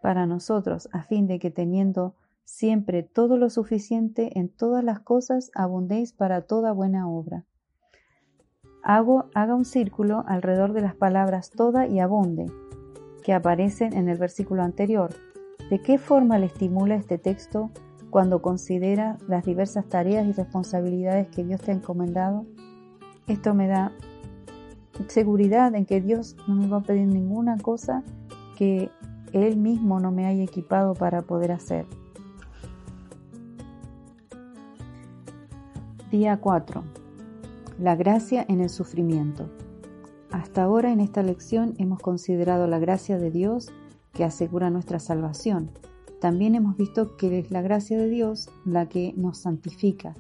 para 0.03 0.27
nosotros, 0.27 0.89
a 0.93 1.03
fin 1.03 1.27
de 1.27 1.39
que 1.39 1.51
teniendo 1.51 2.15
siempre 2.45 3.03
todo 3.03 3.39
lo 3.39 3.49
suficiente 3.49 4.39
en 4.39 4.51
todas 4.51 4.85
las 4.85 5.01
cosas 5.01 5.51
abundéis 5.55 6.13
para 6.13 6.43
toda 6.43 6.73
buena 6.73 7.09
obra. 7.09 7.47
Hago, 8.83 9.31
haga 9.35 9.55
un 9.55 9.65
círculo 9.65 10.25
alrededor 10.29 10.75
de 10.75 10.83
las 10.83 10.95
palabras 10.95 11.51
toda 11.51 11.87
y 11.87 12.01
abunde, 12.01 12.53
que 13.23 13.33
aparecen 13.33 13.95
en 13.95 14.11
el 14.11 14.19
versículo 14.19 14.63
anterior. 14.63 15.15
¿De 15.71 15.81
qué 15.81 15.97
forma 15.97 16.39
le 16.39 16.47
estimula 16.47 16.95
este 16.95 17.17
texto 17.17 17.71
cuando 18.15 18.41
considera 18.41 19.19
las 19.27 19.45
diversas 19.45 19.89
tareas 19.89 20.25
y 20.25 20.31
responsabilidades 20.31 21.27
que 21.31 21.43
Dios 21.43 21.61
te 21.61 21.73
ha 21.73 21.75
encomendado? 21.75 22.47
Esto 23.27 23.55
me 23.55 23.67
da 23.67 23.91
seguridad 25.09 25.75
en 25.75 25.85
que 25.85 26.01
Dios 26.01 26.37
no 26.47 26.55
me 26.55 26.69
va 26.69 26.77
a 26.77 26.83
pedir 26.85 27.09
ninguna 27.09 27.59
cosa 27.59 28.05
que 28.57 28.89
Él 29.33 29.57
mismo 29.57 29.99
no 29.99 30.13
me 30.13 30.27
haya 30.27 30.45
equipado 30.45 30.95
para 30.95 31.23
poder 31.23 31.51
hacer. 31.51 31.87
Día 36.13 36.37
4. 36.41 36.85
La 37.81 37.97
gracia 37.97 38.47
en 38.49 38.61
el 38.61 38.71
sufrimiento. 38.71 39.51
Hasta 40.31 40.63
ahora 40.63 40.93
en 40.93 41.01
esta 41.01 41.25
lección 41.25 41.75
hemos 41.79 41.99
considerado 41.99 42.69
la 42.69 42.79
gracia 42.79 43.19
de 43.19 43.33
Dios 43.33 43.73
que 44.13 44.23
asegura 44.23 44.71
nuestra 44.71 45.01
salvación. 45.01 45.73
También 46.25 46.55
hemos 46.55 46.79
visto 46.79 47.19
que 47.19 47.39
es 47.39 47.51
la 47.51 47.61
gracia 47.61 47.99
de 47.99 48.09
Dios 48.09 48.49
la 48.65 48.89
que 48.89 49.13
nos 49.15 49.37
santifica. 49.37 50.15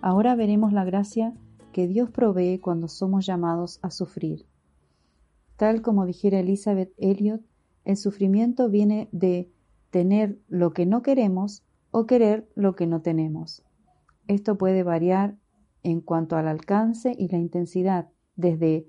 Ahora 0.00 0.34
veremos 0.34 0.72
la 0.72 0.82
gracia 0.82 1.34
que 1.74 1.86
Dios 1.86 2.08
provee 2.08 2.58
cuando 2.58 2.88
somos 2.88 3.26
llamados 3.26 3.78
a 3.82 3.90
sufrir. 3.90 4.46
Tal 5.58 5.82
como 5.82 6.06
dijera 6.06 6.40
Elizabeth 6.40 6.94
Elliot, 6.96 7.42
el 7.84 7.98
sufrimiento 7.98 8.70
viene 8.70 9.10
de 9.12 9.52
tener 9.90 10.38
lo 10.48 10.72
que 10.72 10.86
no 10.86 11.02
queremos 11.02 11.66
o 11.90 12.06
querer 12.06 12.48
lo 12.54 12.74
que 12.74 12.86
no 12.86 13.02
tenemos. 13.02 13.62
Esto 14.28 14.56
puede 14.56 14.82
variar 14.84 15.36
en 15.82 16.00
cuanto 16.00 16.36
al 16.38 16.48
alcance 16.48 17.14
y 17.18 17.28
la 17.28 17.36
intensidad, 17.36 18.08
desde 18.36 18.88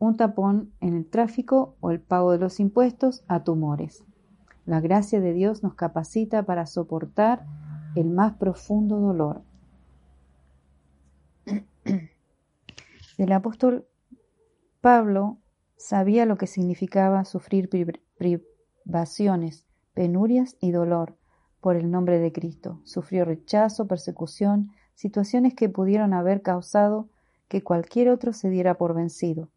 un 0.00 0.16
tapón 0.16 0.72
en 0.80 0.94
el 0.94 1.08
tráfico 1.08 1.76
o 1.78 1.92
el 1.92 2.00
pago 2.00 2.32
de 2.32 2.38
los 2.38 2.58
impuestos 2.58 3.22
a 3.28 3.44
tumores. 3.44 4.02
La 4.66 4.80
gracia 4.80 5.20
de 5.20 5.32
Dios 5.32 5.62
nos 5.62 5.74
capacita 5.74 6.44
para 6.44 6.66
soportar 6.66 7.46
el 7.94 8.10
más 8.10 8.34
profundo 8.34 8.98
dolor. 8.98 9.42
El 13.18 13.32
apóstol 13.32 13.86
Pablo 14.80 15.38
sabía 15.76 16.24
lo 16.24 16.36
que 16.36 16.46
significaba 16.46 17.24
sufrir 17.24 17.68
privaciones, 18.16 19.66
penurias 19.94 20.56
y 20.60 20.70
dolor, 20.70 21.16
por 21.60 21.76
el 21.76 21.90
nombre 21.90 22.18
de 22.18 22.32
Cristo. 22.32 22.80
Sufrió 22.84 23.24
rechazo, 23.24 23.86
persecución, 23.86 24.70
situaciones 24.94 25.54
que 25.54 25.68
pudieron 25.68 26.14
haber 26.14 26.42
causado 26.42 27.08
que 27.48 27.62
cualquier 27.62 28.08
otro 28.08 28.32
se 28.32 28.48
diera 28.48 28.74
por 28.78 28.94
vencido. 28.94 29.50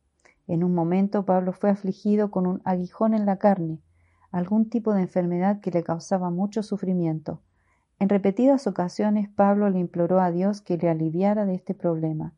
En 0.47 0.63
un 0.63 0.73
momento 0.73 1.25
Pablo 1.25 1.53
fue 1.53 1.69
afligido 1.69 2.31
con 2.31 2.47
un 2.47 2.61
aguijón 2.65 3.13
en 3.13 3.25
la 3.25 3.37
carne, 3.37 3.79
algún 4.33 4.69
tipo 4.69 4.93
de 4.93 5.03
enfermedad 5.03 5.61
que 5.61 5.71
le 5.71 5.83
causaba 5.83 6.29
mucho 6.29 6.61
sufrimiento. 6.61 7.41
En 7.99 8.09
repetidas 8.09 8.67
ocasiones 8.67 9.29
Pablo 9.29 9.69
le 9.69 9.79
imploró 9.79 10.19
a 10.19 10.31
Dios 10.31 10.59
que 10.59 10.77
le 10.77 10.89
aliviara 10.89 11.45
de 11.45 11.55
este 11.55 11.73
problema, 11.73 12.33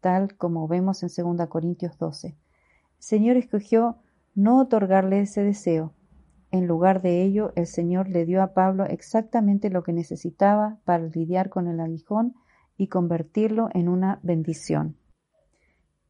tal 0.00 0.36
como 0.36 0.68
vemos 0.68 1.02
en 1.02 1.08
2 1.36 1.48
Corintios 1.48 1.98
12. 1.98 2.28
El 2.28 2.36
Señor 2.98 3.36
escogió 3.36 3.96
no 4.36 4.60
otorgarle 4.60 5.22
ese 5.22 5.42
deseo, 5.42 5.92
en 6.50 6.66
lugar 6.66 7.02
de 7.02 7.22
ello, 7.22 7.52
el 7.56 7.66
Señor 7.66 8.08
le 8.08 8.24
dio 8.24 8.42
a 8.42 8.54
Pablo 8.54 8.84
exactamente 8.84 9.68
lo 9.68 9.82
que 9.82 9.92
necesitaba 9.92 10.78
para 10.84 11.04
lidiar 11.04 11.50
con 11.50 11.68
el 11.68 11.78
aguijón 11.80 12.34
y 12.78 12.86
convertirlo 12.86 13.68
en 13.74 13.88
una 13.88 14.18
bendición. 14.22 14.96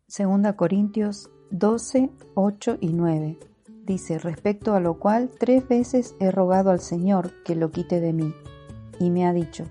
Segunda 0.07 0.55
Corintios 0.55 1.31
12, 1.51 2.11
8 2.35 2.79
y 2.81 2.93
9. 2.93 3.39
Dice, 3.89 4.19
respecto 4.19 4.75
a 4.75 4.81
lo 4.81 4.99
cual 4.99 5.31
tres 5.37 5.67
veces 5.67 6.15
he 6.21 6.31
rogado 6.31 6.71
al 6.71 6.79
Señor 6.79 7.33
que 7.43 7.57
lo 7.57 7.73
quite 7.73 8.01
de 8.01 8.13
mí, 8.13 8.33
y 9.01 9.11
me 9.11 9.27
ha 9.27 9.33
dicho, 9.33 9.65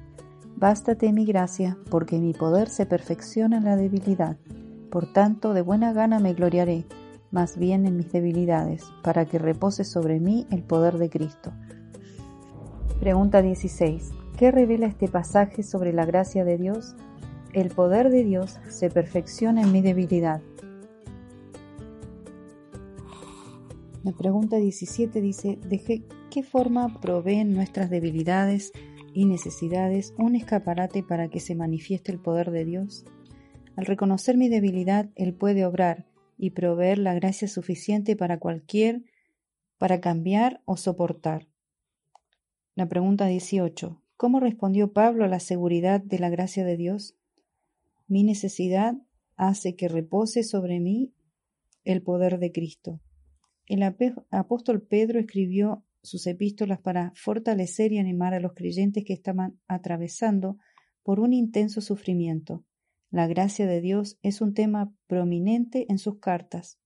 Bástate 0.56 1.14
mi 1.14 1.24
gracia, 1.24 1.78
porque 1.92 2.18
mi 2.18 2.34
poder 2.34 2.68
se 2.68 2.88
perfecciona 2.88 3.58
en 3.58 3.66
la 3.66 3.76
debilidad. 3.76 4.36
Por 4.90 5.14
tanto, 5.14 5.54
de 5.54 5.62
buena 5.62 5.94
gana 5.94 6.18
me 6.18 6.34
gloriaré 6.34 6.86
más 7.30 7.58
bien 7.58 7.86
en 7.86 7.98
mis 7.98 8.12
debilidades, 8.12 8.84
para 9.04 9.26
que 9.26 9.38
repose 9.38 9.84
sobre 9.84 10.20
mí 10.20 10.48
el 10.50 10.64
poder 10.64 10.98
de 10.98 11.10
Cristo. 11.10 11.52
Pregunta 13.00 13.44
16. 13.44 14.12
¿Qué 14.38 14.50
revela 14.50 14.88
este 14.88 15.08
pasaje 15.08 15.62
sobre 15.62 15.94
la 15.94 16.06
gracia 16.06 16.44
de 16.44 16.58
Dios? 16.58 16.96
El 17.54 17.70
poder 17.70 18.10
de 18.10 18.24
Dios 18.24 18.58
se 18.70 18.90
perfecciona 18.90 19.62
en 19.62 19.72
mi 19.72 19.82
debilidad. 19.82 20.42
La 24.08 24.14
pregunta 24.14 24.56
17 24.56 25.20
dice, 25.20 25.60
¿de 25.68 26.06
qué 26.32 26.42
forma 26.42 27.02
proveen 27.02 27.54
nuestras 27.54 27.90
debilidades 27.90 28.72
y 29.14 29.26
necesidades 29.26 30.14
un 30.18 30.38
escaparate 30.38 31.04
para 31.04 31.28
que 31.28 31.42
se 31.42 31.56
manifieste 31.56 32.14
el 32.14 32.22
poder 32.22 32.52
de 32.52 32.64
Dios? 32.64 33.04
Al 33.76 33.86
reconocer 33.86 34.38
mi 34.38 34.48
debilidad, 34.48 35.10
Él 35.18 35.34
puede 35.34 35.66
obrar 35.66 36.06
y 36.38 36.52
proveer 36.52 37.00
la 37.00 37.16
gracia 37.16 37.50
suficiente 37.50 38.16
para 38.16 38.40
cualquier, 38.40 39.04
para 39.78 40.00
cambiar 40.00 40.62
o 40.64 40.78
soportar. 40.78 41.50
La 42.76 42.88
pregunta 42.88 43.26
18. 43.26 44.02
¿Cómo 44.16 44.40
respondió 44.40 44.94
Pablo 44.94 45.26
a 45.26 45.28
la 45.28 45.42
seguridad 45.42 46.00
de 46.00 46.20
la 46.20 46.30
gracia 46.30 46.64
de 46.64 46.78
Dios? 46.78 47.18
Mi 48.08 48.24
necesidad 48.24 48.96
hace 49.36 49.76
que 49.76 49.90
repose 49.90 50.44
sobre 50.44 50.80
mí 50.80 51.12
el 51.84 52.02
poder 52.02 52.40
de 52.40 52.54
Cristo. 52.54 53.02
El 53.68 53.84
apóstol 53.84 54.82
Pedro 54.82 55.20
escribió 55.20 55.84
sus 56.02 56.26
epístolas 56.26 56.80
para 56.80 57.12
fortalecer 57.16 57.92
y 57.92 58.00
animar 58.00 58.34
a 58.34 58.40
los 58.40 58.54
creyentes 58.54 59.04
que 59.04 59.14
estaban 59.14 59.60
atravesando 59.68 60.58
por 61.04 61.20
un 61.20 61.34
intenso 61.34 61.82
sufrimiento. 61.82 62.64
La 63.12 63.28
gracia 63.28 63.68
de 63.68 63.82
Dios 63.82 64.18
es 64.22 64.42
un 64.42 64.54
tema 64.54 64.94
prominente 65.08 65.86
en 65.90 65.98
sus 65.98 66.20
cartas. 66.20 66.80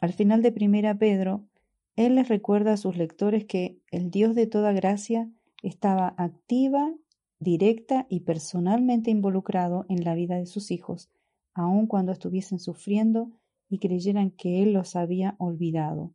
Al 0.00 0.12
final 0.12 0.42
de 0.42 0.52
Primera 0.52 0.98
Pedro, 0.98 1.48
él 1.96 2.16
les 2.16 2.28
recuerda 2.28 2.72
a 2.72 2.76
sus 2.76 2.96
lectores 2.96 3.44
que 3.44 3.80
el 3.90 4.10
Dios 4.10 4.34
de 4.34 4.46
toda 4.46 4.72
gracia 4.72 5.30
estaba 5.62 6.14
activa, 6.16 6.94
directa 7.40 8.06
y 8.08 8.20
personalmente 8.20 9.10
involucrado 9.10 9.86
en 9.88 10.04
la 10.04 10.14
vida 10.14 10.36
de 10.36 10.46
sus 10.46 10.70
hijos, 10.70 11.10
aun 11.54 11.86
cuando 11.86 12.12
estuviesen 12.12 12.58
sufriendo 12.58 13.32
y 13.68 13.78
creyeran 13.78 14.30
que 14.30 14.62
Él 14.62 14.72
los 14.72 14.96
había 14.96 15.36
olvidado. 15.38 16.14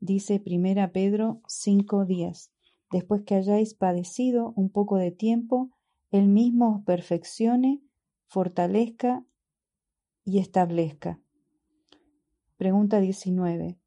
Dice 0.00 0.40
Primera 0.40 0.92
Pedro 0.92 1.42
5:10. 1.46 2.50
Después 2.90 3.22
que 3.22 3.34
hayáis 3.34 3.74
padecido 3.74 4.52
un 4.56 4.70
poco 4.70 4.96
de 4.96 5.10
tiempo, 5.10 5.70
Él 6.10 6.28
mismo 6.28 6.76
os 6.76 6.84
perfeccione, 6.84 7.82
fortalezca 8.26 9.24
y 10.24 10.38
establezca. 10.38 11.20
Pregunta 12.56 13.00
19. 13.00 13.78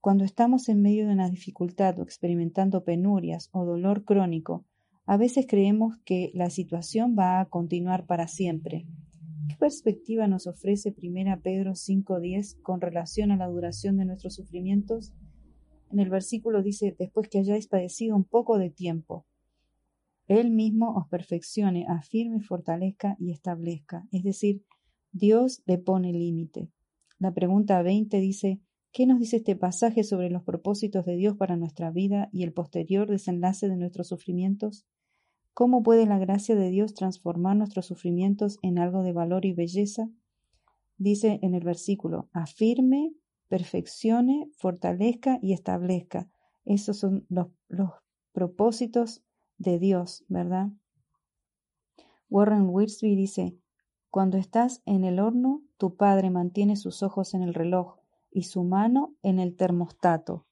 Cuando 0.00 0.24
estamos 0.24 0.68
en 0.68 0.80
medio 0.80 1.06
de 1.06 1.12
una 1.12 1.28
dificultad 1.28 1.98
o 1.98 2.02
experimentando 2.02 2.84
penurias 2.84 3.50
o 3.52 3.64
dolor 3.64 4.04
crónico, 4.04 4.64
a 5.04 5.16
veces 5.16 5.46
creemos 5.48 5.98
que 6.04 6.30
la 6.34 6.50
situación 6.50 7.16
va 7.18 7.40
a 7.40 7.46
continuar 7.46 8.06
para 8.06 8.28
siempre. 8.28 8.86
¿Qué 9.50 9.56
perspectiva 9.56 10.28
nos 10.28 10.46
ofrece 10.46 10.94
1 10.96 11.40
Pedro 11.42 11.72
5.10 11.72 12.62
con 12.62 12.80
relación 12.80 13.32
a 13.32 13.36
la 13.36 13.48
duración 13.48 13.96
de 13.96 14.04
nuestros 14.04 14.36
sufrimientos? 14.36 15.12
En 15.90 15.98
el 15.98 16.08
versículo 16.08 16.62
dice, 16.62 16.94
después 16.96 17.28
que 17.28 17.40
hayáis 17.40 17.66
padecido 17.66 18.14
un 18.14 18.22
poco 18.22 18.58
de 18.58 18.70
tiempo, 18.70 19.26
Él 20.28 20.52
mismo 20.52 20.94
os 20.94 21.08
perfeccione, 21.08 21.84
afirme, 21.88 22.40
fortalezca 22.40 23.16
y 23.18 23.32
establezca. 23.32 24.06
Es 24.12 24.22
decir, 24.22 24.62
Dios 25.10 25.64
le 25.66 25.78
pone 25.78 26.12
límite. 26.12 26.70
La 27.18 27.34
pregunta 27.34 27.82
20 27.82 28.20
dice, 28.20 28.60
¿qué 28.92 29.04
nos 29.04 29.18
dice 29.18 29.38
este 29.38 29.56
pasaje 29.56 30.04
sobre 30.04 30.30
los 30.30 30.44
propósitos 30.44 31.04
de 31.04 31.16
Dios 31.16 31.36
para 31.36 31.56
nuestra 31.56 31.90
vida 31.90 32.28
y 32.32 32.44
el 32.44 32.52
posterior 32.52 33.10
desenlace 33.10 33.68
de 33.68 33.76
nuestros 33.76 34.06
sufrimientos? 34.06 34.86
¿Cómo 35.60 35.82
puede 35.82 36.06
la 36.06 36.18
gracia 36.18 36.56
de 36.56 36.70
Dios 36.70 36.94
transformar 36.94 37.54
nuestros 37.54 37.84
sufrimientos 37.84 38.58
en 38.62 38.78
algo 38.78 39.02
de 39.02 39.12
valor 39.12 39.44
y 39.44 39.52
belleza? 39.52 40.08
Dice 40.96 41.38
en 41.42 41.54
el 41.54 41.62
versículo, 41.62 42.30
afirme, 42.32 43.12
perfeccione, 43.46 44.50
fortalezca 44.56 45.38
y 45.42 45.52
establezca. 45.52 46.30
Esos 46.64 46.96
son 46.96 47.26
los, 47.28 47.48
propósitos 48.32 49.22
de 49.58 49.78
Dios, 49.78 50.24
¿verdad? 50.28 50.68
Warren 52.30 52.66
Wiersbe 52.66 53.08
dice, 53.08 53.54
cuando 54.08 54.38
estás 54.38 54.80
en 54.86 55.04
el 55.04 55.20
horno, 55.20 55.60
tu 55.76 55.94
padre 55.94 56.30
mantiene 56.30 56.74
sus 56.74 57.02
ojos 57.02 57.34
en 57.34 57.42
el 57.42 57.52
reloj 57.52 57.98
y 58.30 58.44
su 58.44 58.64
mano 58.64 59.14
en 59.22 59.38
el 59.38 59.54
termostato. 59.56 60.46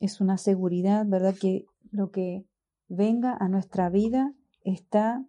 Es 0.00 0.20
una 0.20 0.36
seguridad, 0.36 1.06
¿verdad? 1.06 1.34
Que 1.34 1.64
lo 1.90 2.10
que 2.10 2.44
venga 2.88 3.36
a 3.38 3.48
nuestra 3.48 3.90
vida 3.90 4.34
está 4.64 5.24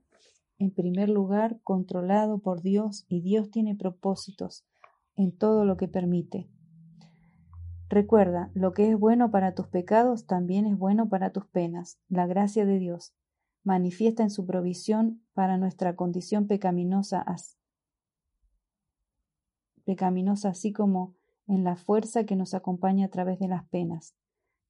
en 0.57 0.71
primer 0.71 1.09
lugar 1.09 1.59
controlado 1.63 2.39
por 2.39 2.61
Dios 2.61 3.05
y 3.07 3.21
Dios 3.21 3.49
tiene 3.51 3.75
propósitos 3.75 4.65
en 5.15 5.35
todo 5.35 5.65
lo 5.65 5.77
que 5.77 5.87
permite. 5.87 6.49
Recuerda, 7.89 8.51
lo 8.53 8.73
que 8.73 8.89
es 8.89 8.99
bueno 8.99 9.31
para 9.31 9.55
tus 9.55 9.67
pecados 9.67 10.27
también 10.27 10.65
es 10.65 10.77
bueno 10.77 11.09
para 11.09 11.31
tus 11.31 11.47
penas. 11.47 11.99
La 12.07 12.27
gracia 12.27 12.65
de 12.65 12.77
Dios 12.77 13.15
manifiesta 13.63 14.23
en 14.23 14.29
su 14.29 14.45
provisión 14.45 15.23
para 15.33 15.57
nuestra 15.57 15.95
condición 15.95 16.47
pecaminosa, 16.47 17.25
pecaminosa 19.85 20.49
así 20.49 20.71
como 20.71 21.15
en 21.47 21.63
la 21.63 21.75
fuerza 21.75 22.25
que 22.25 22.35
nos 22.35 22.53
acompaña 22.53 23.07
a 23.07 23.09
través 23.09 23.39
de 23.39 23.47
las 23.47 23.67
penas. 23.69 24.15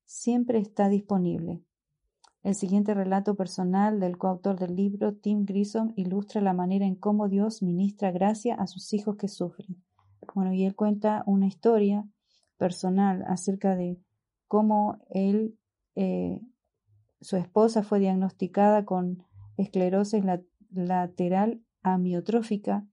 Siempre 0.05 0.59
está 0.59 0.87
disponible. 0.87 1.61
El 2.41 2.55
siguiente 2.55 2.93
relato 2.93 3.35
personal 3.35 3.99
del 3.99 4.17
coautor 4.17 4.57
del 4.57 4.75
libro, 4.75 5.13
Tim 5.13 5.45
Grissom, 5.45 5.91
ilustra 5.97 6.41
la 6.41 6.53
manera 6.53 6.85
en 6.85 6.95
cómo 6.95 7.27
Dios 7.27 7.61
ministra 7.61 8.11
gracia 8.11 8.55
a 8.55 8.65
sus 8.65 8.93
hijos 8.93 9.17
que 9.17 9.27
sufren. 9.27 9.83
Bueno, 10.33 10.53
y 10.53 10.63
él 10.63 10.75
cuenta 10.75 11.23
una 11.25 11.47
historia 11.47 12.07
personal 12.57 13.23
acerca 13.27 13.75
de 13.75 13.99
cómo 14.47 14.99
él, 15.09 15.57
eh, 15.95 16.39
su 17.19 17.35
esposa 17.35 17.83
fue 17.83 17.99
diagnosticada 17.99 18.85
con 18.85 19.23
esclerosis 19.57 20.23
lateral 20.71 21.61
amiotrófica 21.81 22.87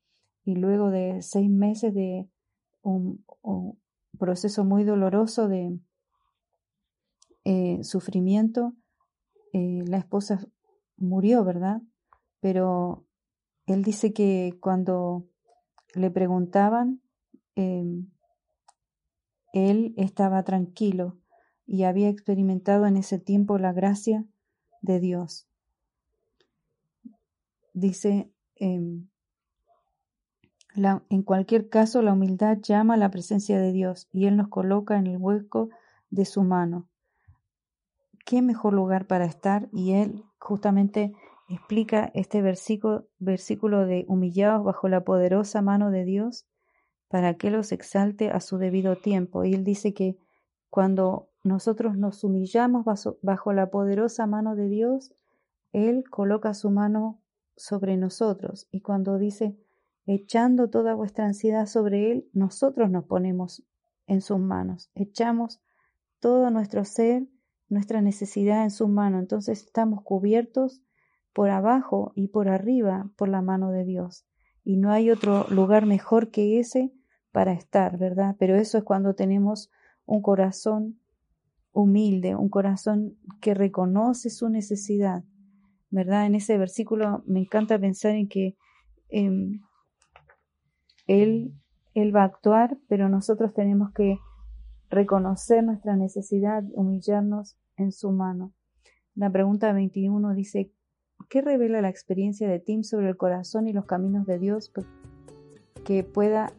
y 0.45 0.57
luego 0.57 0.91
de 0.91 1.23
seis 1.23 1.51
meses 1.51 1.95
de 1.95 2.29
un, 2.83 3.25
proceso 4.19 4.65
muy 4.65 4.83
doloroso 4.83 5.47
de 5.47 5.79
eh, 7.45 7.85
sufrimiento, 7.85 8.73
eh, 9.57 9.83
la 9.87 9.97
esposa 9.97 10.47
murió, 10.99 11.43
¿verdad? 11.43 11.81
Pero 12.41 13.07
él 13.65 13.83
dice 13.83 14.13
que 14.13 14.59
cuando 14.61 15.25
le 15.95 16.11
preguntaban, 16.11 17.01
em, 17.55 18.11
él 19.55 19.95
estaba 19.97 20.43
tranquilo 20.43 21.17
y 21.67 21.85
había 21.85 22.11
experimentado 22.11 22.85
en 22.85 22.99
ese 22.99 23.19
tiempo 23.19 23.57
la 23.57 23.73
gracia 23.73 24.27
de 24.83 25.01
Dios. 25.01 25.49
Dice, 27.73 28.31
em, 28.57 29.09
en 31.09 31.23
cualquier 31.23 31.71
caso, 31.71 32.03
la 32.03 32.13
humildad 32.13 32.59
llama 32.59 32.93
a 32.93 32.99
la 32.99 33.11
presencia 33.11 33.59
de 33.59 33.73
Dios 33.73 34.11
y 34.13 34.27
Él 34.27 34.37
nos 34.37 34.49
coloca 34.49 34.99
en 34.99 35.07
el 35.07 35.17
hueco 35.17 35.71
de 36.11 36.27
su 36.27 36.43
mano 36.43 36.91
qué 38.27 38.43
mejor 38.43 38.75
lugar 38.75 39.07
para 39.07 39.25
estar 39.25 39.69
y 39.73 39.93
él 39.93 40.25
justamente 40.39 41.15
explica 41.49 42.11
este 42.13 42.43
versículo, 42.43 43.07
versículo 43.19 43.87
de 43.87 44.05
humillados 44.09 44.65
bajo 44.65 44.89
la 44.89 45.05
poderosa 45.05 45.63
mano 45.63 45.91
de 45.91 46.05
Dios 46.05 46.45
para 47.09 47.35
que 47.35 47.51
los 47.51 47.71
exalte 47.71 48.31
a 48.31 48.41
su 48.41 48.59
debido 48.59 48.97
tiempo. 48.97 49.45
Y 49.45 49.55
él 49.55 49.63
dice 49.63 49.95
que 49.95 50.19
cuando 50.71 51.31
nosotros 51.45 51.97
nos 51.97 52.25
humillamos 52.25 52.85
bajo, 52.85 53.17
bajo 53.23 53.53
la 53.53 53.71
poderosa 53.71 54.27
mano 54.27 54.57
de 54.57 54.69
Dios, 54.69 55.15
Él 55.73 56.03
coloca 56.11 56.53
su 56.53 56.71
mano 56.71 57.23
sobre 57.55 57.97
nosotros. 57.97 58.67
Y 58.73 58.81
cuando 58.81 59.19
dice, 59.19 59.57
echando 60.05 60.69
toda 60.69 60.95
vuestra 60.95 61.27
ansiedad 61.27 61.67
sobre 61.67 62.11
Él, 62.11 62.29
nosotros 62.33 62.91
nos 62.91 63.05
ponemos 63.05 63.65
en 64.09 64.21
sus 64.21 64.41
manos, 64.41 64.91
echamos 64.95 65.61
todo 66.19 66.51
nuestro 66.51 66.85
ser 66.85 67.29
nuestra 67.69 68.01
necesidad 68.01 68.63
en 68.63 68.71
su 68.71 68.89
mano. 68.89 69.19
Entonces 69.19 69.65
estamos 69.65 70.03
cubiertos 70.03 70.83
por 71.33 71.51
abajo 71.51 72.13
y 72.15 72.29
por 72.29 72.49
arriba 72.49 73.11
por 73.17 73.29
la 73.29 73.43
mano 73.43 73.71
de 73.71 73.85
Dios. 73.85 74.27
Y 74.65 74.79
no 74.79 74.91
hay 74.91 75.11
otro 75.11 75.47
lugar 75.51 75.87
mejor 75.87 76.31
que 76.31 76.59
ese 76.59 76.93
para 77.31 77.53
estar, 77.53 77.99
¿verdad? 77.99 78.37
Pero 78.39 78.57
eso 78.57 78.79
es 78.79 78.85
cuando 78.85 79.15
tenemos 79.15 79.71
un 80.07 80.23
corazón 80.23 80.99
humilde, 81.73 82.35
un 82.35 82.49
corazón 82.49 83.19
que 83.41 83.53
reconoce 83.53 84.31
su 84.31 84.49
necesidad, 84.49 85.25
¿verdad? 85.91 86.25
En 86.25 86.35
ese 86.35 86.57
versículo 86.57 87.23
me 87.27 87.41
encanta 87.41 87.79
pensar 87.79 88.13
en 88.13 88.29
que 88.29 88.57
em, 89.11 89.61
él, 91.07 91.53
él 91.95 92.17
va 92.17 92.23
a 92.23 92.27
actuar, 92.27 92.79
pero 92.89 93.11
nosotros 93.11 93.53
tenemos 93.53 93.93
que 93.93 94.19
reconocer 94.91 95.65
nuestra 95.65 95.97
necesidad, 95.97 96.65
humillarnos 96.73 97.57
en 97.77 97.93
su 97.93 98.11
mano. 98.11 98.53
La 99.15 99.31
pregunta 99.31 99.73
21 99.73 100.35
dice, 100.35 100.71
¿qué 101.29 101.41
revela 101.41 101.81
la 101.81 101.89
experiencia 101.89 102.49
de 102.49 102.59
Tim 102.59 102.83
sobre 102.83 103.09
el 103.09 103.17
corazón 103.17 103.67
y 103.67 103.73
los 103.73 103.87
caminos 103.87 104.27
de 104.27 104.39
Dios 104.39 104.73
que 105.85 106.05
pueda 106.05 106.53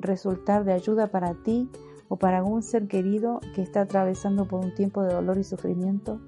resultar 0.00 0.64
de 0.64 0.72
ayuda 0.72 1.06
para 1.08 1.34
ti 1.42 1.68
o 2.08 2.16
para 2.16 2.38
algún 2.38 2.62
ser 2.62 2.88
querido 2.88 3.40
que 3.54 3.62
está 3.62 3.82
atravesando 3.82 4.46
por 4.46 4.64
un 4.64 4.74
tiempo 4.74 5.02
de 5.02 5.14
dolor 5.14 5.38
y 5.38 5.44
sufrimiento? 5.44 6.20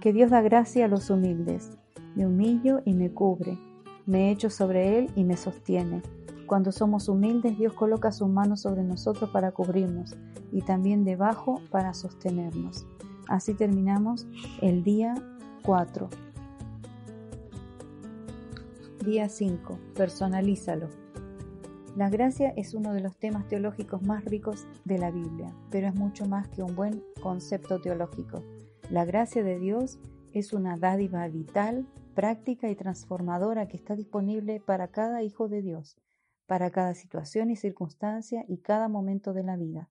Que 0.00 0.12
Dios 0.12 0.30
da 0.30 0.40
gracia 0.40 0.86
a 0.86 0.88
los 0.88 1.10
humildes. 1.10 1.76
Me 2.14 2.26
humillo 2.26 2.80
y 2.84 2.94
me 2.94 3.12
cubre. 3.12 3.58
Me 4.06 4.30
echo 4.30 4.48
sobre 4.50 4.98
Él 4.98 5.10
y 5.14 5.24
me 5.24 5.36
sostiene. 5.36 6.02
Cuando 6.50 6.72
somos 6.72 7.08
humildes, 7.08 7.56
Dios 7.58 7.74
coloca 7.74 8.10
sus 8.10 8.28
manos 8.28 8.62
sobre 8.62 8.82
nosotros 8.82 9.30
para 9.30 9.52
cubrirnos 9.52 10.16
y 10.50 10.62
también 10.62 11.04
debajo 11.04 11.62
para 11.70 11.94
sostenernos. 11.94 12.88
Así 13.28 13.54
terminamos 13.54 14.26
el 14.60 14.82
día 14.82 15.14
4. 15.62 16.08
Día 19.04 19.28
5. 19.28 19.78
Personalízalo. 19.94 20.88
La 21.94 22.10
gracia 22.10 22.52
es 22.56 22.74
uno 22.74 22.94
de 22.94 23.00
los 23.00 23.16
temas 23.16 23.46
teológicos 23.46 24.02
más 24.02 24.24
ricos 24.24 24.66
de 24.84 24.98
la 24.98 25.12
Biblia, 25.12 25.54
pero 25.70 25.86
es 25.86 25.94
mucho 25.94 26.26
más 26.26 26.48
que 26.48 26.64
un 26.64 26.74
buen 26.74 27.04
concepto 27.22 27.80
teológico. 27.80 28.42
La 28.90 29.04
gracia 29.04 29.44
de 29.44 29.60
Dios 29.60 30.00
es 30.32 30.52
una 30.52 30.76
dádiva 30.76 31.28
vital, 31.28 31.86
práctica 32.16 32.68
y 32.68 32.74
transformadora 32.74 33.68
que 33.68 33.76
está 33.76 33.94
disponible 33.94 34.58
para 34.58 34.88
cada 34.88 35.22
hijo 35.22 35.46
de 35.46 35.62
Dios 35.62 35.96
para 36.50 36.72
cada 36.72 36.94
situación 36.94 37.48
y 37.50 37.54
circunstancia 37.54 38.44
y 38.48 38.58
cada 38.58 38.88
momento 38.88 39.32
de 39.32 39.44
la 39.44 39.56
vida. 39.56 39.88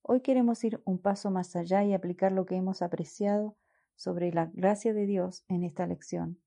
Hoy 0.00 0.22
queremos 0.22 0.64
ir 0.64 0.80
un 0.86 0.98
paso 0.98 1.30
más 1.30 1.54
allá 1.54 1.84
y 1.84 1.92
aplicar 1.92 2.32
lo 2.32 2.46
que 2.46 2.56
hemos 2.56 2.80
apreciado 2.80 3.58
sobre 3.94 4.32
la 4.32 4.46
gracia 4.54 4.94
de 4.94 5.04
Dios 5.04 5.44
en 5.48 5.64
esta 5.64 5.86
lección. 5.86 6.40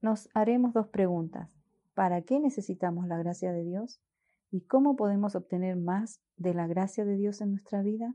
Nos 0.00 0.28
haremos 0.32 0.74
dos 0.74 0.86
preguntas. 0.86 1.50
¿Para 1.94 2.22
qué 2.22 2.38
necesitamos 2.38 3.08
la 3.08 3.18
gracia 3.18 3.50
de 3.50 3.64
Dios? 3.64 4.00
¿Y 4.52 4.60
cómo 4.60 4.94
podemos 4.94 5.34
obtener 5.34 5.74
más 5.74 6.20
de 6.36 6.54
la 6.54 6.68
gracia 6.68 7.04
de 7.04 7.16
Dios 7.16 7.40
en 7.40 7.50
nuestra 7.50 7.82
vida? 7.82 8.14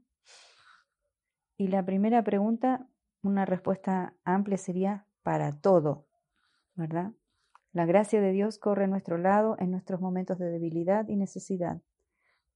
Y 1.58 1.68
la 1.68 1.84
primera 1.84 2.24
pregunta, 2.24 2.88
una 3.22 3.46
respuesta 3.46 4.16
amplia 4.24 4.58
sería 4.58 5.08
para 5.24 5.52
todo, 5.52 6.08
¿verdad? 6.74 7.12
La 7.74 7.88
gracia 7.88 8.22
de 8.22 8.32
Dios 8.32 8.60
corre 8.60 8.84
a 8.84 8.88
nuestro 8.88 9.18
lado 9.18 9.56
en 9.58 9.72
nuestros 9.72 10.00
momentos 10.00 10.38
de 10.38 10.52
debilidad 10.52 11.08
y 11.08 11.16
necesidad. 11.16 11.82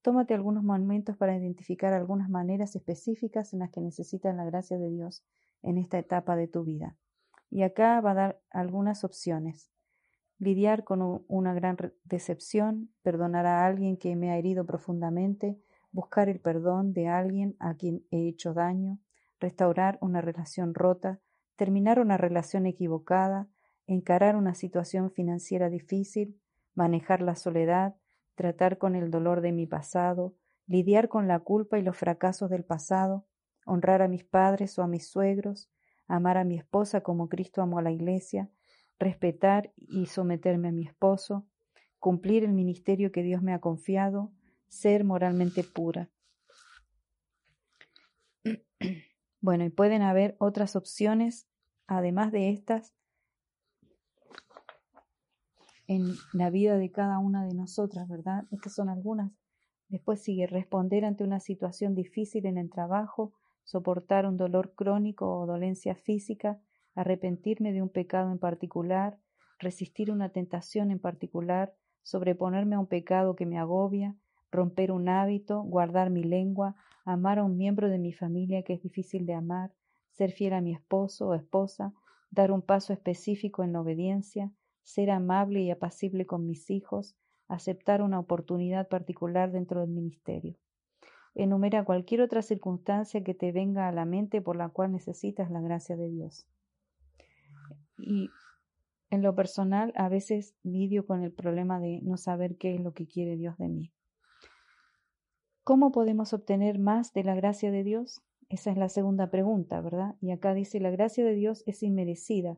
Tómate 0.03 0.35
algunos 0.35 0.63
momentos 0.63 1.17
para 1.17 1.35
identificar 1.35 1.91
algunas 1.93 2.29
maneras 2.29 2.75
específicas 2.75 3.51
en 3.51 3.59
las 3.59 3.71
que 3.71 3.81
necesitas 3.81 4.35
la 4.35 4.45
gracia 4.45 4.77
de 4.77 4.89
Dios 4.91 5.25
en 5.63 5.79
esta 5.79 5.97
etapa 5.97 6.35
de 6.35 6.47
tu 6.47 6.63
vida. 6.63 6.95
Y 7.49 7.63
acá 7.63 7.99
va 7.99 8.11
a 8.11 8.13
dar 8.13 8.41
algunas 8.51 9.03
opciones. 9.03 9.71
Lidiar 10.37 10.83
con 10.83 11.25
una 11.27 11.55
gran 11.55 11.77
decepción, 12.03 12.91
perdonar 13.01 13.47
a 13.47 13.65
alguien 13.65 13.97
que 13.97 14.15
me 14.15 14.29
ha 14.29 14.37
herido 14.37 14.67
profundamente, 14.67 15.59
buscar 15.91 16.29
el 16.29 16.39
perdón 16.39 16.93
de 16.93 17.07
alguien 17.07 17.55
a 17.57 17.73
quien 17.73 18.05
he 18.11 18.27
hecho 18.27 18.53
daño, 18.53 18.99
restaurar 19.39 19.97
una 19.99 20.21
relación 20.21 20.75
rota, 20.75 21.19
terminar 21.55 21.99
una 21.99 22.17
relación 22.17 22.67
equivocada, 22.67 23.47
encarar 23.87 24.35
una 24.35 24.53
situación 24.53 25.11
financiera 25.11 25.69
difícil, 25.69 26.39
manejar 26.75 27.21
la 27.21 27.35
soledad, 27.35 27.95
tratar 28.35 28.77
con 28.77 28.95
el 28.95 29.09
dolor 29.09 29.41
de 29.41 29.51
mi 29.51 29.65
pasado, 29.65 30.35
lidiar 30.67 31.09
con 31.09 31.27
la 31.27 31.39
culpa 31.39 31.79
y 31.79 31.81
los 31.81 31.97
fracasos 31.97 32.49
del 32.49 32.63
pasado, 32.63 33.25
honrar 33.65 34.01
a 34.01 34.07
mis 34.07 34.23
padres 34.23 34.77
o 34.77 34.83
a 34.83 34.87
mis 34.87 35.07
suegros, 35.07 35.71
amar 36.07 36.37
a 36.37 36.43
mi 36.43 36.57
esposa 36.57 37.01
como 37.01 37.29
Cristo 37.29 37.61
amó 37.61 37.79
a 37.79 37.81
la 37.81 37.91
iglesia, 37.91 38.49
respetar 38.99 39.73
y 39.75 40.05
someterme 40.07 40.67
a 40.67 40.71
mi 40.71 40.85
esposo, 40.85 41.47
cumplir 41.99 42.43
el 42.43 42.53
ministerio 42.53 43.11
que 43.11 43.23
Dios 43.23 43.41
me 43.41 43.53
ha 43.53 43.59
confiado, 43.59 44.31
ser 44.67 45.03
moralmente 45.03 45.63
pura. 45.63 46.09
Bueno, 49.39 49.63
y 49.63 49.69
pueden 49.69 50.01
haber 50.01 50.35
otras 50.39 50.75
opciones, 50.75 51.47
además 51.85 52.31
de 52.31 52.49
estas, 52.49 52.96
en 55.87 56.15
la 56.33 56.49
vida 56.49 56.77
de 56.77 56.91
cada 56.91 57.17
una 57.19 57.45
de 57.45 57.53
nosotras, 57.53 58.07
¿verdad? 58.07 58.43
Estas 58.51 58.75
son 58.75 58.89
algunas. 58.89 59.31
Después 59.87 60.21
sigue 60.21 60.45
responder 60.47 61.05
ante 61.05 61.23
una 61.23 61.39
situación 61.39 61.95
difícil 61.95 62.45
en 62.45 62.57
el 62.57 62.69
trabajo, 62.69 63.33
soportar 63.63 64.25
un 64.25 64.37
dolor 64.37 64.73
crónico 64.75 65.39
o 65.39 65.45
dolencia 65.45 65.95
física, 65.95 66.59
arrepentirme 66.93 67.71
de 67.71 67.81
un 67.81 67.89
pecado 67.89 68.31
en 68.31 68.39
particular, 68.39 69.17
resistir 69.59 70.11
una 70.11 70.29
tentación 70.29 70.91
en 70.91 70.99
particular, 70.99 71.73
sobreponerme 72.01 72.75
a 72.75 72.79
un 72.79 72.87
pecado 72.87 73.35
que 73.35 73.45
me 73.45 73.57
agobia, 73.57 74.15
romper 74.51 74.91
un 74.91 75.07
hábito, 75.09 75.61
guardar 75.63 76.09
mi 76.09 76.23
lengua, 76.23 76.75
amar 77.05 77.39
a 77.39 77.43
un 77.43 77.57
miembro 77.57 77.89
de 77.89 77.99
mi 77.99 78.13
familia 78.13 78.63
que 78.63 78.73
es 78.73 78.81
difícil 78.81 79.25
de 79.25 79.33
amar, 79.33 79.73
ser 80.11 80.31
fiel 80.31 80.53
a 80.53 80.61
mi 80.61 80.73
esposo 80.73 81.29
o 81.29 81.33
esposa, 81.33 81.93
dar 82.29 82.51
un 82.51 82.61
paso 82.61 82.91
específico 82.91 83.63
en 83.63 83.73
la 83.73 83.81
obediencia, 83.81 84.51
ser 84.87 85.11
amable 85.11 85.59
y 85.59 85.69
apacible 85.69 86.25
con 86.25 86.47
mis 86.47 86.69
hijos, 86.69 87.17
aceptar 87.49 88.01
una 88.01 88.19
oportunidad 88.19 88.87
particular 88.87 89.51
dentro 89.51 89.81
del 89.81 89.89
ministerio. 89.89 90.55
Enumera 91.35 91.83
cualquier 91.83 92.21
otra 92.21 92.41
circunstancia 92.41 93.21
que 93.21 93.33
te 93.33 93.51
venga 93.51 93.89
a 93.89 93.91
la 93.91 94.05
mente 94.05 94.41
por 94.41 94.55
la 94.55 94.69
cual 94.69 94.93
necesitas 94.93 95.51
la 95.51 95.59
gracia 95.59 95.97
de 95.97 96.07
Dios. 96.07 96.47
Y 97.97 98.29
en 99.09 99.21
lo 99.21 99.35
personal, 99.35 99.91
a 99.97 100.07
veces 100.07 100.55
lidio 100.63 101.05
con 101.05 101.21
el 101.21 101.33
problema 101.33 101.81
de 101.81 101.99
no 102.01 102.15
saber 102.15 102.55
qué 102.55 102.73
es 102.73 102.79
lo 102.79 102.93
que 102.93 103.07
quiere 103.07 103.35
Dios 103.35 103.57
de 103.57 103.67
mí. 103.67 103.91
¿Cómo 105.65 105.91
podemos 105.91 106.31
obtener 106.31 106.79
más 106.79 107.11
de 107.11 107.25
la 107.25 107.35
gracia 107.35 107.71
de 107.71 107.83
Dios? 107.83 108.21
Esa 108.47 108.71
es 108.71 108.77
la 108.77 108.87
segunda 108.87 109.29
pregunta, 109.29 109.81
¿verdad? 109.81 110.15
Y 110.21 110.31
acá 110.31 110.53
dice, 110.53 110.79
la 110.79 110.91
gracia 110.91 111.25
de 111.25 111.35
Dios 111.35 111.63
es 111.65 111.83
inmerecida, 111.83 112.57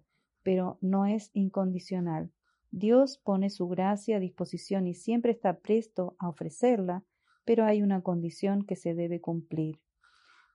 pero 0.49 0.79
no 0.81 1.05
es 1.05 1.29
incondicional. 1.33 2.31
Dios 2.71 3.19
pone 3.19 3.51
su 3.51 3.67
gracia 3.67 4.17
a 4.17 4.19
disposición 4.19 4.87
y 4.87 4.95
siempre 4.95 5.31
está 5.31 5.59
presto 5.59 6.15
a 6.17 6.27
ofrecerla, 6.27 7.03
pero 7.45 7.65
hay 7.65 7.83
una 7.83 8.01
condición 8.01 8.65
que 8.65 8.75
se 8.75 8.95
debe 8.95 9.21
cumplir. 9.21 9.79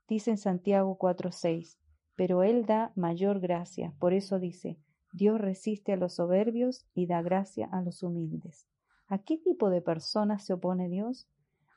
Dice 0.08 0.32
en 0.32 0.38
Santiago 0.38 0.98
4:6, 0.98 1.78
pero 2.16 2.42
Él 2.42 2.66
da 2.66 2.90
mayor 2.96 3.38
gracia. 3.38 3.94
Por 4.00 4.14
eso 4.14 4.40
dice, 4.40 4.80
Dios 5.12 5.40
resiste 5.40 5.92
a 5.92 5.96
los 5.96 6.14
soberbios 6.14 6.88
y 6.92 7.06
da 7.06 7.22
gracia 7.22 7.68
a 7.70 7.80
los 7.80 8.02
humildes. 8.02 8.66
¿A 9.06 9.18
qué 9.18 9.38
tipo 9.38 9.70
de 9.70 9.80
personas 9.80 10.44
se 10.44 10.54
opone 10.54 10.88
Dios? 10.88 11.28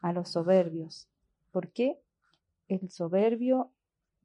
A 0.01 0.11
los 0.11 0.29
soberbios. 0.29 1.07
¿Por 1.51 1.71
qué? 1.71 1.99
El 2.67 2.89
soberbio 2.89 3.69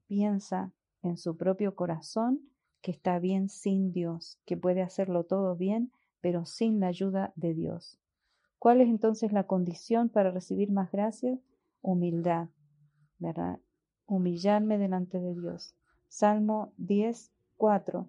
piensa 0.06 0.72
en 1.02 1.18
su 1.18 1.36
propio 1.36 1.74
corazón 1.74 2.51
que 2.82 2.90
está 2.90 3.18
bien 3.18 3.48
sin 3.48 3.92
Dios, 3.92 4.38
que 4.44 4.56
puede 4.56 4.82
hacerlo 4.82 5.24
todo 5.24 5.56
bien, 5.56 5.92
pero 6.20 6.44
sin 6.44 6.80
la 6.80 6.88
ayuda 6.88 7.32
de 7.36 7.54
Dios. 7.54 7.98
¿Cuál 8.58 8.80
es 8.80 8.88
entonces 8.88 9.32
la 9.32 9.46
condición 9.46 10.08
para 10.08 10.30
recibir 10.30 10.70
más 10.70 10.92
gracias? 10.92 11.40
Humildad, 11.80 12.48
¿verdad? 13.18 13.60
Humillarme 14.06 14.78
delante 14.78 15.20
de 15.20 15.34
Dios. 15.34 15.74
Salmo 16.08 16.72
10, 16.76 17.32
4 17.56 18.08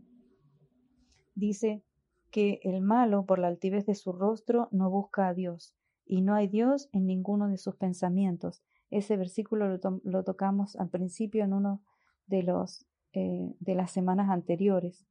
dice 1.36 1.84
que 2.32 2.60
el 2.64 2.82
malo, 2.82 3.26
por 3.26 3.40
la 3.40 3.48
altivez 3.48 3.86
de 3.86 3.96
su 3.96 4.12
rostro, 4.12 4.68
no 4.72 4.90
busca 4.90 5.28
a 5.28 5.34
Dios, 5.34 5.76
y 6.06 6.22
no 6.22 6.34
hay 6.34 6.48
Dios 6.48 6.90
en 6.92 7.06
ninguno 7.06 7.48
de 7.48 7.58
sus 7.58 7.76
pensamientos. 7.76 8.64
Ese 8.90 9.18
versículo 9.18 9.68
lo, 9.68 10.02
lo 10.04 10.24
tocamos 10.24 10.76
al 10.76 10.90
principio 10.90 11.44
en 11.44 11.54
uno 11.54 11.82
de 12.28 12.44
los 12.44 12.86
eh, 13.14 13.56
de 13.60 13.76
las 13.76 13.92
semanas 13.92 14.30
anteriores, 14.30 15.06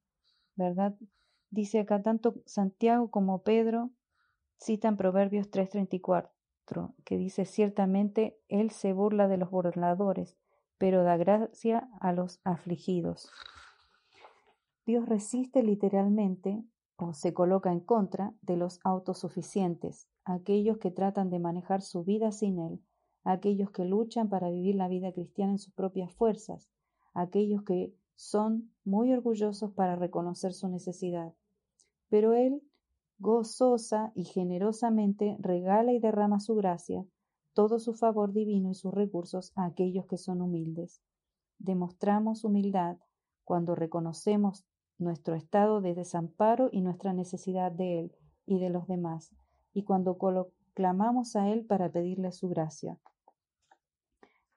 ¿verdad? 0.57 0.97
Dice 1.51 1.81
acá 1.81 2.03
tanto 2.03 2.43
Santiago 2.47 3.11
como 3.11 3.43
Pedro 3.43 3.91
citan 4.59 4.97
Proverbios 4.97 5.51
3:34, 5.51 6.95
que 7.05 7.17
dice 7.17 7.45
ciertamente 7.45 8.39
Él 8.49 8.71
se 8.71 8.93
burla 8.93 9.29
de 9.29 9.37
los 9.37 9.51
burladores, 9.51 10.37
pero 10.79 11.05
da 11.05 11.17
gracia 11.17 11.89
a 12.01 12.13
los 12.13 12.41
afligidos. 12.45 13.31
Dios 14.85 15.09
resiste 15.09 15.63
literalmente 15.63 16.65
o 16.97 17.15
se 17.15 17.33
coloca 17.33 17.71
en 17.71 17.81
contra 17.81 18.35
de 18.43 18.57
los 18.57 18.81
autosuficientes, 18.83 20.09
aquellos 20.25 20.79
que 20.79 20.91
tratan 20.91 21.31
de 21.31 21.39
manejar 21.39 21.83
su 21.83 22.03
vida 22.03 22.33
sin 22.33 22.59
Él, 22.59 22.83
aquellos 23.25 23.71
que 23.71 23.85
luchan 23.85 24.29
para 24.29 24.51
vivir 24.51 24.75
la 24.75 24.89
vida 24.89 25.13
cristiana 25.13 25.53
en 25.53 25.59
sus 25.59 25.73
propias 25.73 26.13
fuerzas, 26.13 26.72
aquellos 27.15 27.63
que 27.63 27.95
son 28.15 28.71
muy 28.85 29.13
orgullosos 29.13 29.73
para 29.73 29.97
reconocer 29.97 30.53
su 30.53 30.69
necesidad. 30.69 31.35
Pero 32.09 32.35
Él, 32.35 32.63
gozosa 33.19 34.13
y 34.15 34.25
generosamente, 34.25 35.37
regala 35.41 35.93
y 35.93 35.99
derrama 35.99 36.41
su 36.41 36.55
gracia, 36.55 37.05
todo 37.55 37.79
su 37.79 37.95
favor 37.95 38.33
divino 38.33 38.71
y 38.71 38.75
sus 38.75 38.93
recursos 38.93 39.53
a 39.57 39.67
aquellos 39.67 40.07
que 40.07 40.19
son 40.19 40.41
humildes. 40.41 41.03
Demostramos 41.59 42.45
humildad 42.45 42.99
cuando 43.45 43.75
reconocemos 43.75 44.65
nuestro 44.99 45.35
estado 45.35 45.81
de 45.81 45.95
desamparo 45.95 46.69
y 46.73 46.81
nuestra 46.81 47.13
necesidad 47.13 47.73
de 47.73 48.01
Él 48.01 48.13
y 48.47 48.59
de 48.59 48.71
los 48.71 48.87
demás, 48.87 49.33
y 49.73 49.85
cuando 49.85 50.19
clamamos 50.75 51.37
a 51.37 51.49
Él 51.49 51.65
para 51.65 51.91
pedirle 51.91 52.33
su 52.33 52.49
gracia. 52.49 52.99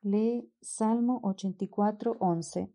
Lee 0.08 0.48
Salmo 0.62 1.20
84, 1.24 2.18
11. 2.20 2.72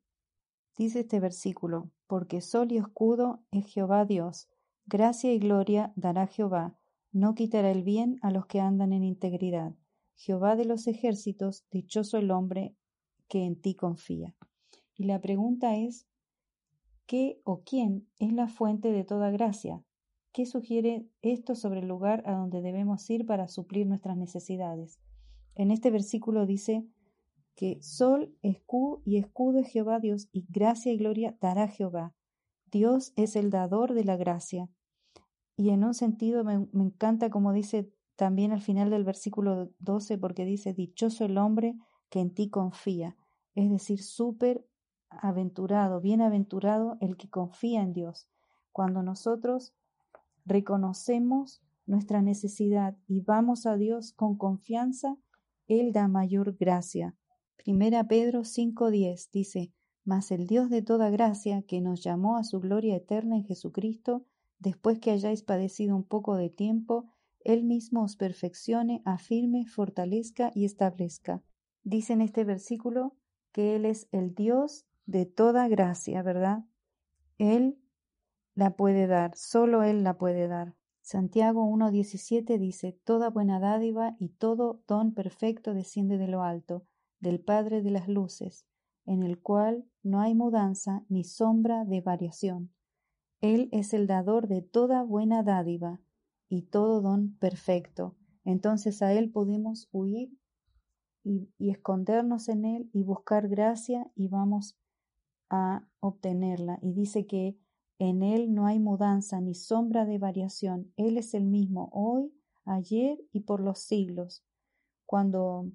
Dice 0.77 0.99
este 0.99 1.21
versículo, 1.21 1.93
porque 2.09 2.41
sol 2.41 2.73
y 2.73 2.77
escudo 2.77 3.45
es 3.53 3.67
Jehová 3.67 4.05
Dios, 4.05 4.49
gracia 4.87 5.33
y 5.33 5.39
gloria 5.39 5.93
dará 5.95 6.27
Jehová, 6.27 6.77
no 7.13 7.37
quitará 7.37 7.71
el 7.71 7.85
bien 7.85 8.19
a 8.23 8.33
los 8.33 8.47
que 8.47 8.59
andan 8.59 8.93
en 8.93 9.05
integridad. 9.05 9.77
Jehová 10.17 10.57
de 10.57 10.65
los 10.65 10.89
ejércitos, 10.89 11.65
dichoso 11.71 12.19
el 12.19 12.33
hombre 12.33 12.75
que 13.29 13.45
en 13.45 13.61
ti 13.61 13.77
confía. 13.77 14.35
Y 14.97 15.05
la 15.05 15.21
pregunta 15.21 15.77
es, 15.77 16.09
¿qué 17.07 17.41
o 17.45 17.63
quién 17.63 18.09
es 18.19 18.33
la 18.33 18.49
fuente 18.49 18.91
de 18.91 19.05
toda 19.05 19.31
gracia? 19.31 19.85
¿Qué 20.33 20.47
sugiere 20.47 21.07
esto 21.23 21.55
sobre 21.55 21.79
el 21.79 21.87
lugar 21.87 22.25
a 22.27 22.33
donde 22.33 22.61
debemos 22.61 23.09
ir 23.09 23.25
para 23.25 23.47
suplir 23.47 23.87
nuestras 23.87 24.17
necesidades? 24.17 24.99
En 25.55 25.71
este 25.71 25.93
versículo 25.93 26.45
dice, 26.45 26.89
que 27.61 27.77
sol, 27.83 28.35
escudo 28.41 29.03
y 29.05 29.19
escudo 29.19 29.59
es 29.59 29.69
Jehová 29.69 30.01
Dios, 30.01 30.31
y 30.33 30.47
gracia 30.49 30.95
y 30.95 30.97
gloria 30.97 31.37
dará 31.43 31.69
Jehová. 31.69 32.15
Dios 32.73 33.13
es 33.17 33.37
el 33.37 33.51
dador 33.51 33.93
de 33.93 34.03
la 34.03 34.17
gracia. 34.17 34.71
Y 35.57 35.69
en 35.69 35.85
un 35.85 35.93
sentido 35.93 36.43
me, 36.43 36.55
encanta 36.55 37.29
como 37.29 37.53
dice 37.53 37.93
también 38.17 38.53
al 38.53 38.63
final 38.63 38.89
del 38.89 39.05
versículo 39.05 39.69
12, 39.79 40.17
porque 40.17 40.47
dice, 40.47 40.73
dichoso 40.73 41.27
el 41.27 41.37
hombre 41.37 41.77
que 42.09 42.21
en 42.21 42.33
ti 42.33 42.49
confía. 42.49 43.15
Es 43.55 43.69
decir, 43.69 44.03
súper 44.03 44.67
aventurado, 45.11 46.01
bienaventurado 46.01 46.97
el 47.03 47.19
que 47.19 47.29
confía 47.29 47.83
en 47.83 47.93
Dios. 47.93 48.27
Cuando 48.73 49.03
nosotros 49.03 49.75
reconocemos 50.47 51.61
nuestra 51.85 52.23
necesidad 52.23 52.97
y 53.07 53.21
vamos 53.21 53.67
a 53.67 53.77
Dios 53.77 54.15
con 54.15 54.39
confianza, 54.39 55.19
Él 55.67 55.93
da 55.93 56.09
mayor 56.09 56.57
gracia 56.57 57.19
Primera 57.63 58.09
Pedro 58.09 58.45
5:10 58.45 59.31
dice, 59.33 59.71
Mas 60.03 60.31
el 60.31 60.47
Dios 60.47 60.71
de 60.71 60.81
toda 60.81 61.11
gracia, 61.11 61.61
que 61.61 61.83
nos 61.83 62.03
llamó 62.03 62.39
a 62.39 62.45
su 62.45 62.59
gloria 62.59 62.97
eterna 62.97 63.37
en 63.37 63.45
Jesucristo, 63.45 64.25
después 64.59 64.99
que 64.99 65.11
hayáis 65.11 65.43
padecido 65.43 65.95
un 65.95 66.05
poco 66.05 66.37
de 66.37 66.49
tiempo, 66.49 67.11
Él 67.41 67.65
mismo 67.65 68.03
os 68.03 68.17
perfeccione, 68.17 69.03
afirme, 69.05 69.67
fortalezca 69.67 70.51
y 70.55 70.65
establezca. 70.65 71.43
Dice 71.85 72.15
en 72.15 72.23
este 72.23 72.45
versículo 72.45 73.15
que 73.53 73.77
Él 73.77 73.85
es 73.85 74.09
el 74.11 74.35
Dios 74.35 74.87
de 75.05 75.27
toda 75.27 75.69
gracia, 75.69 76.23
¿verdad? 76.23 76.65
Él 77.37 77.79
la 78.55 78.75
puede 78.75 79.07
dar, 79.07 79.37
solo 79.37 79.83
Él 79.83 80.03
la 80.03 80.17
puede 80.17 80.49
dar. 80.49 80.77
Santiago 81.03 81.67
1.17 81.67 82.59
dice, 82.59 82.99
Toda 83.05 83.29
buena 83.29 83.61
dádiva 83.61 84.17
y 84.19 84.31
todo 84.31 84.83
don 84.89 85.13
perfecto 85.13 85.75
desciende 85.75 86.17
de 86.17 86.29
lo 86.29 86.43
alto, 86.43 86.87
del 87.21 87.41
Padre 87.41 87.83
de 87.83 87.91
las 87.91 88.09
luces, 88.09 88.67
en 89.07 89.23
el 89.23 89.41
cual 89.41 89.85
no 90.03 90.21
hay 90.21 90.35
mudanza 90.35 91.05
ni 91.09 91.25
sombra 91.25 91.85
de 91.85 92.01
variación. 92.01 92.73
Él 93.41 93.69
es 93.73 93.95
el 93.95 94.07
dador 94.07 94.49
de 94.49 94.63
toda 94.63 95.03
buena 95.03 95.43
dádiva 95.43 96.01
y 96.49 96.63
todo 96.63 97.01
don 97.01 97.37
perfecto. 97.39 98.17
Entonces 98.45 99.03
a 99.03 99.13
Él 99.13 99.31
podemos 99.31 99.89
huir 99.93 100.37
y, 101.23 101.49
y 101.59 101.71
escondernos 101.71 102.49
en 102.49 102.65
Él 102.65 102.91
y 102.93 103.03
buscar 103.03 103.49
gracia 103.49 104.11
y 104.15 104.29
vamos 104.29 104.79
a 105.49 105.87
obtenerla. 106.01 106.79
Y 106.83 106.93
dice 106.93 107.27
que 107.27 107.59
en 107.99 108.23
Él 108.23 108.55
no 108.55 108.67
hay 108.67 108.79
mudanza 108.79 109.41
ni 109.41 109.55
sombra 109.55 110.07
de 110.07 110.19
variación. 110.19 110.93
Él 110.97 111.19
es 111.19 111.35
el 111.35 111.45
mismo 111.45 111.91
hoy, 111.93 112.33
ayer 112.65 113.19
y 113.33 113.41
por 113.41 113.61
los 113.61 113.81
siglos. 113.81 114.45
Cuando 115.07 115.71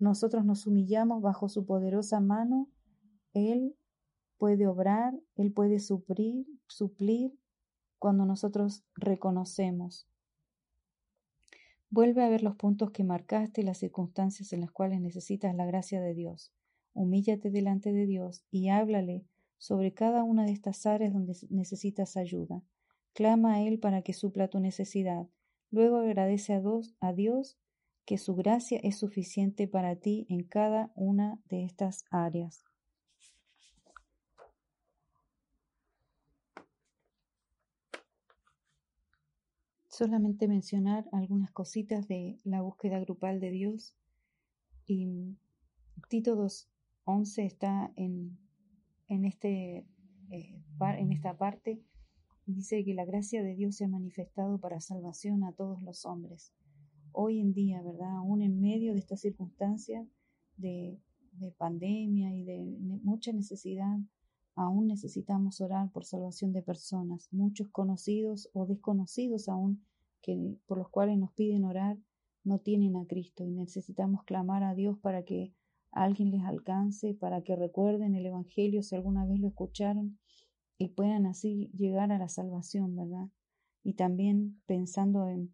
nosotros 0.00 0.44
nos 0.44 0.66
humillamos 0.66 1.22
bajo 1.22 1.48
su 1.48 1.66
poderosa 1.66 2.20
mano, 2.20 2.68
Él 3.32 3.76
puede 4.38 4.66
obrar, 4.66 5.14
Él 5.36 5.52
puede 5.52 5.78
suplir, 5.78 6.46
suplir 6.66 7.38
cuando 7.98 8.24
nosotros 8.24 8.82
reconocemos. 8.96 10.08
Vuelve 11.90 12.24
a 12.24 12.28
ver 12.28 12.42
los 12.42 12.56
puntos 12.56 12.92
que 12.92 13.04
marcaste 13.04 13.60
y 13.60 13.64
las 13.64 13.78
circunstancias 13.78 14.52
en 14.52 14.60
las 14.60 14.70
cuales 14.70 15.00
necesitas 15.00 15.54
la 15.54 15.66
gracia 15.66 16.00
de 16.00 16.14
Dios. 16.14 16.52
Humíllate 16.94 17.50
delante 17.50 17.92
de 17.92 18.06
Dios 18.06 18.44
y 18.50 18.68
háblale 18.68 19.26
sobre 19.58 19.92
cada 19.92 20.24
una 20.24 20.44
de 20.44 20.52
estas 20.52 20.86
áreas 20.86 21.12
donde 21.12 21.36
necesitas 21.50 22.16
ayuda. 22.16 22.62
Clama 23.12 23.54
a 23.54 23.62
Él 23.62 23.78
para 23.78 24.02
que 24.02 24.14
supla 24.14 24.48
tu 24.48 24.60
necesidad. 24.60 25.28
Luego 25.70 25.98
agradece 25.98 26.54
a 27.00 27.12
Dios, 27.12 27.58
que 28.10 28.18
su 28.18 28.34
gracia 28.34 28.80
es 28.82 28.98
suficiente 28.98 29.68
para 29.68 29.94
ti 29.94 30.26
en 30.28 30.42
cada 30.42 30.90
una 30.96 31.40
de 31.48 31.62
estas 31.62 32.06
áreas. 32.10 32.64
Solamente 39.86 40.48
mencionar 40.48 41.08
algunas 41.12 41.52
cositas 41.52 42.08
de 42.08 42.40
la 42.42 42.62
búsqueda 42.62 42.98
grupal 42.98 43.38
de 43.38 43.52
Dios. 43.52 43.94
Y 44.86 45.38
Tito 46.08 46.34
2.11 46.34 47.44
está 47.46 47.92
en 47.94 48.36
en, 49.06 49.24
este, 49.24 49.86
eh, 50.30 50.62
en 50.80 51.12
esta 51.12 51.36
parte 51.36 51.80
dice 52.46 52.84
que 52.84 52.94
la 52.94 53.04
gracia 53.04 53.44
de 53.44 53.54
Dios 53.54 53.76
se 53.76 53.84
ha 53.84 53.88
manifestado 53.88 54.58
para 54.58 54.80
salvación 54.80 55.44
a 55.44 55.52
todos 55.52 55.80
los 55.82 56.04
hombres. 56.06 56.52
Hoy 57.12 57.40
en 57.40 57.52
día, 57.52 57.82
¿verdad? 57.82 58.16
Aún 58.16 58.42
en 58.42 58.60
medio 58.60 58.92
de 58.92 59.00
estas 59.00 59.20
circunstancias 59.20 60.06
de, 60.56 60.98
de 61.32 61.52
pandemia 61.52 62.34
y 62.34 62.44
de 62.44 62.64
mucha 63.02 63.32
necesidad, 63.32 63.98
aún 64.54 64.86
necesitamos 64.86 65.60
orar 65.60 65.90
por 65.90 66.04
salvación 66.04 66.52
de 66.52 66.62
personas, 66.62 67.28
muchos 67.32 67.68
conocidos 67.70 68.50
o 68.52 68.66
desconocidos 68.66 69.48
aún, 69.48 69.84
que, 70.22 70.56
por 70.66 70.78
los 70.78 70.88
cuales 70.90 71.18
nos 71.18 71.32
piden 71.32 71.64
orar, 71.64 71.98
no 72.44 72.58
tienen 72.58 72.96
a 72.96 73.06
Cristo 73.06 73.44
y 73.44 73.50
necesitamos 73.50 74.24
clamar 74.24 74.62
a 74.62 74.74
Dios 74.74 74.98
para 74.98 75.24
que 75.24 75.54
alguien 75.92 76.30
les 76.30 76.42
alcance 76.44 77.14
para 77.14 77.42
que 77.42 77.56
recuerden 77.56 78.14
el 78.14 78.26
Evangelio 78.26 78.82
si 78.82 78.94
alguna 78.94 79.26
vez 79.26 79.40
lo 79.40 79.48
escucharon 79.48 80.18
y 80.78 80.88
puedan 80.88 81.26
así 81.26 81.70
llegar 81.76 82.12
a 82.12 82.18
la 82.18 82.28
salvación, 82.28 82.96
¿verdad? 82.96 83.28
Y 83.82 83.94
también 83.94 84.60
pensando 84.66 85.28
en, 85.28 85.52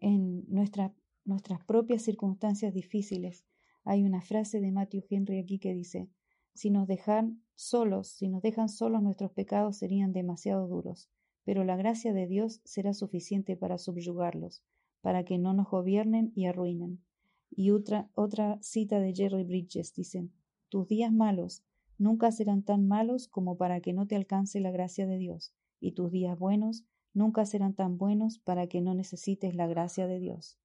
en 0.00 0.44
nuestras 0.48 1.64
propias 1.66 2.02
circunstancias 2.02 2.74
difíciles. 2.74 3.44
Hay 3.84 4.04
una 4.04 4.20
frase 4.20 4.60
de 4.60 4.72
Matthew 4.72 5.04
Henry 5.08 5.38
aquí 5.38 5.58
que 5.58 5.74
dice, 5.74 6.10
si 6.54 6.70
nos 6.70 6.86
dejan 6.88 7.42
solos, 7.54 8.08
si 8.08 8.28
nos 8.28 8.42
dejan 8.42 8.68
solos 8.68 9.02
nuestros 9.02 9.32
pecados 9.32 9.76
serían 9.76 10.12
demasiado 10.12 10.66
duros, 10.66 11.10
pero 11.44 11.64
la 11.64 11.76
gracia 11.76 12.12
de 12.12 12.26
Dios 12.26 12.60
será 12.64 12.92
suficiente 12.92 13.56
para 13.56 13.78
subyugarlos, 13.78 14.62
para 15.00 15.24
que 15.24 15.38
no 15.38 15.54
nos 15.54 15.68
gobiernen 15.70 16.32
y 16.34 16.46
arruinen. 16.46 17.02
Y 17.50 17.70
otra, 17.70 18.10
otra 18.14 18.58
cita 18.62 19.00
de 19.00 19.14
Jerry 19.14 19.44
Bridges 19.44 19.94
dicen, 19.94 20.32
tus 20.68 20.86
días 20.86 21.12
malos 21.12 21.64
nunca 21.98 22.30
serán 22.30 22.62
tan 22.62 22.86
malos 22.86 23.28
como 23.28 23.56
para 23.56 23.80
que 23.80 23.92
no 23.92 24.06
te 24.06 24.16
alcance 24.16 24.60
la 24.60 24.70
gracia 24.70 25.06
de 25.06 25.18
Dios, 25.18 25.54
y 25.80 25.92
tus 25.92 26.10
días 26.10 26.38
buenos 26.38 26.84
nunca 27.12 27.44
serán 27.46 27.74
tan 27.74 27.98
buenos 27.98 28.38
para 28.38 28.66
que 28.66 28.80
no 28.80 28.94
necesites 28.94 29.54
la 29.54 29.66
gracia 29.66 30.06
de 30.06 30.18
Dios. 30.18 30.58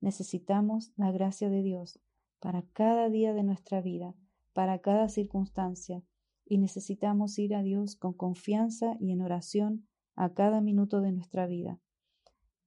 Necesitamos 0.00 0.92
la 0.96 1.10
gracia 1.10 1.48
de 1.48 1.62
Dios 1.62 2.00
para 2.40 2.62
cada 2.72 3.08
día 3.08 3.32
de 3.32 3.42
nuestra 3.42 3.80
vida, 3.80 4.14
para 4.52 4.78
cada 4.80 5.08
circunstancia, 5.08 6.02
y 6.44 6.58
necesitamos 6.58 7.38
ir 7.38 7.54
a 7.54 7.62
Dios 7.62 7.96
con 7.96 8.12
confianza 8.12 8.96
y 9.00 9.10
en 9.10 9.20
oración 9.20 9.86
a 10.14 10.32
cada 10.32 10.60
minuto 10.60 11.00
de 11.00 11.12
nuestra 11.12 11.46
vida. 11.46 11.80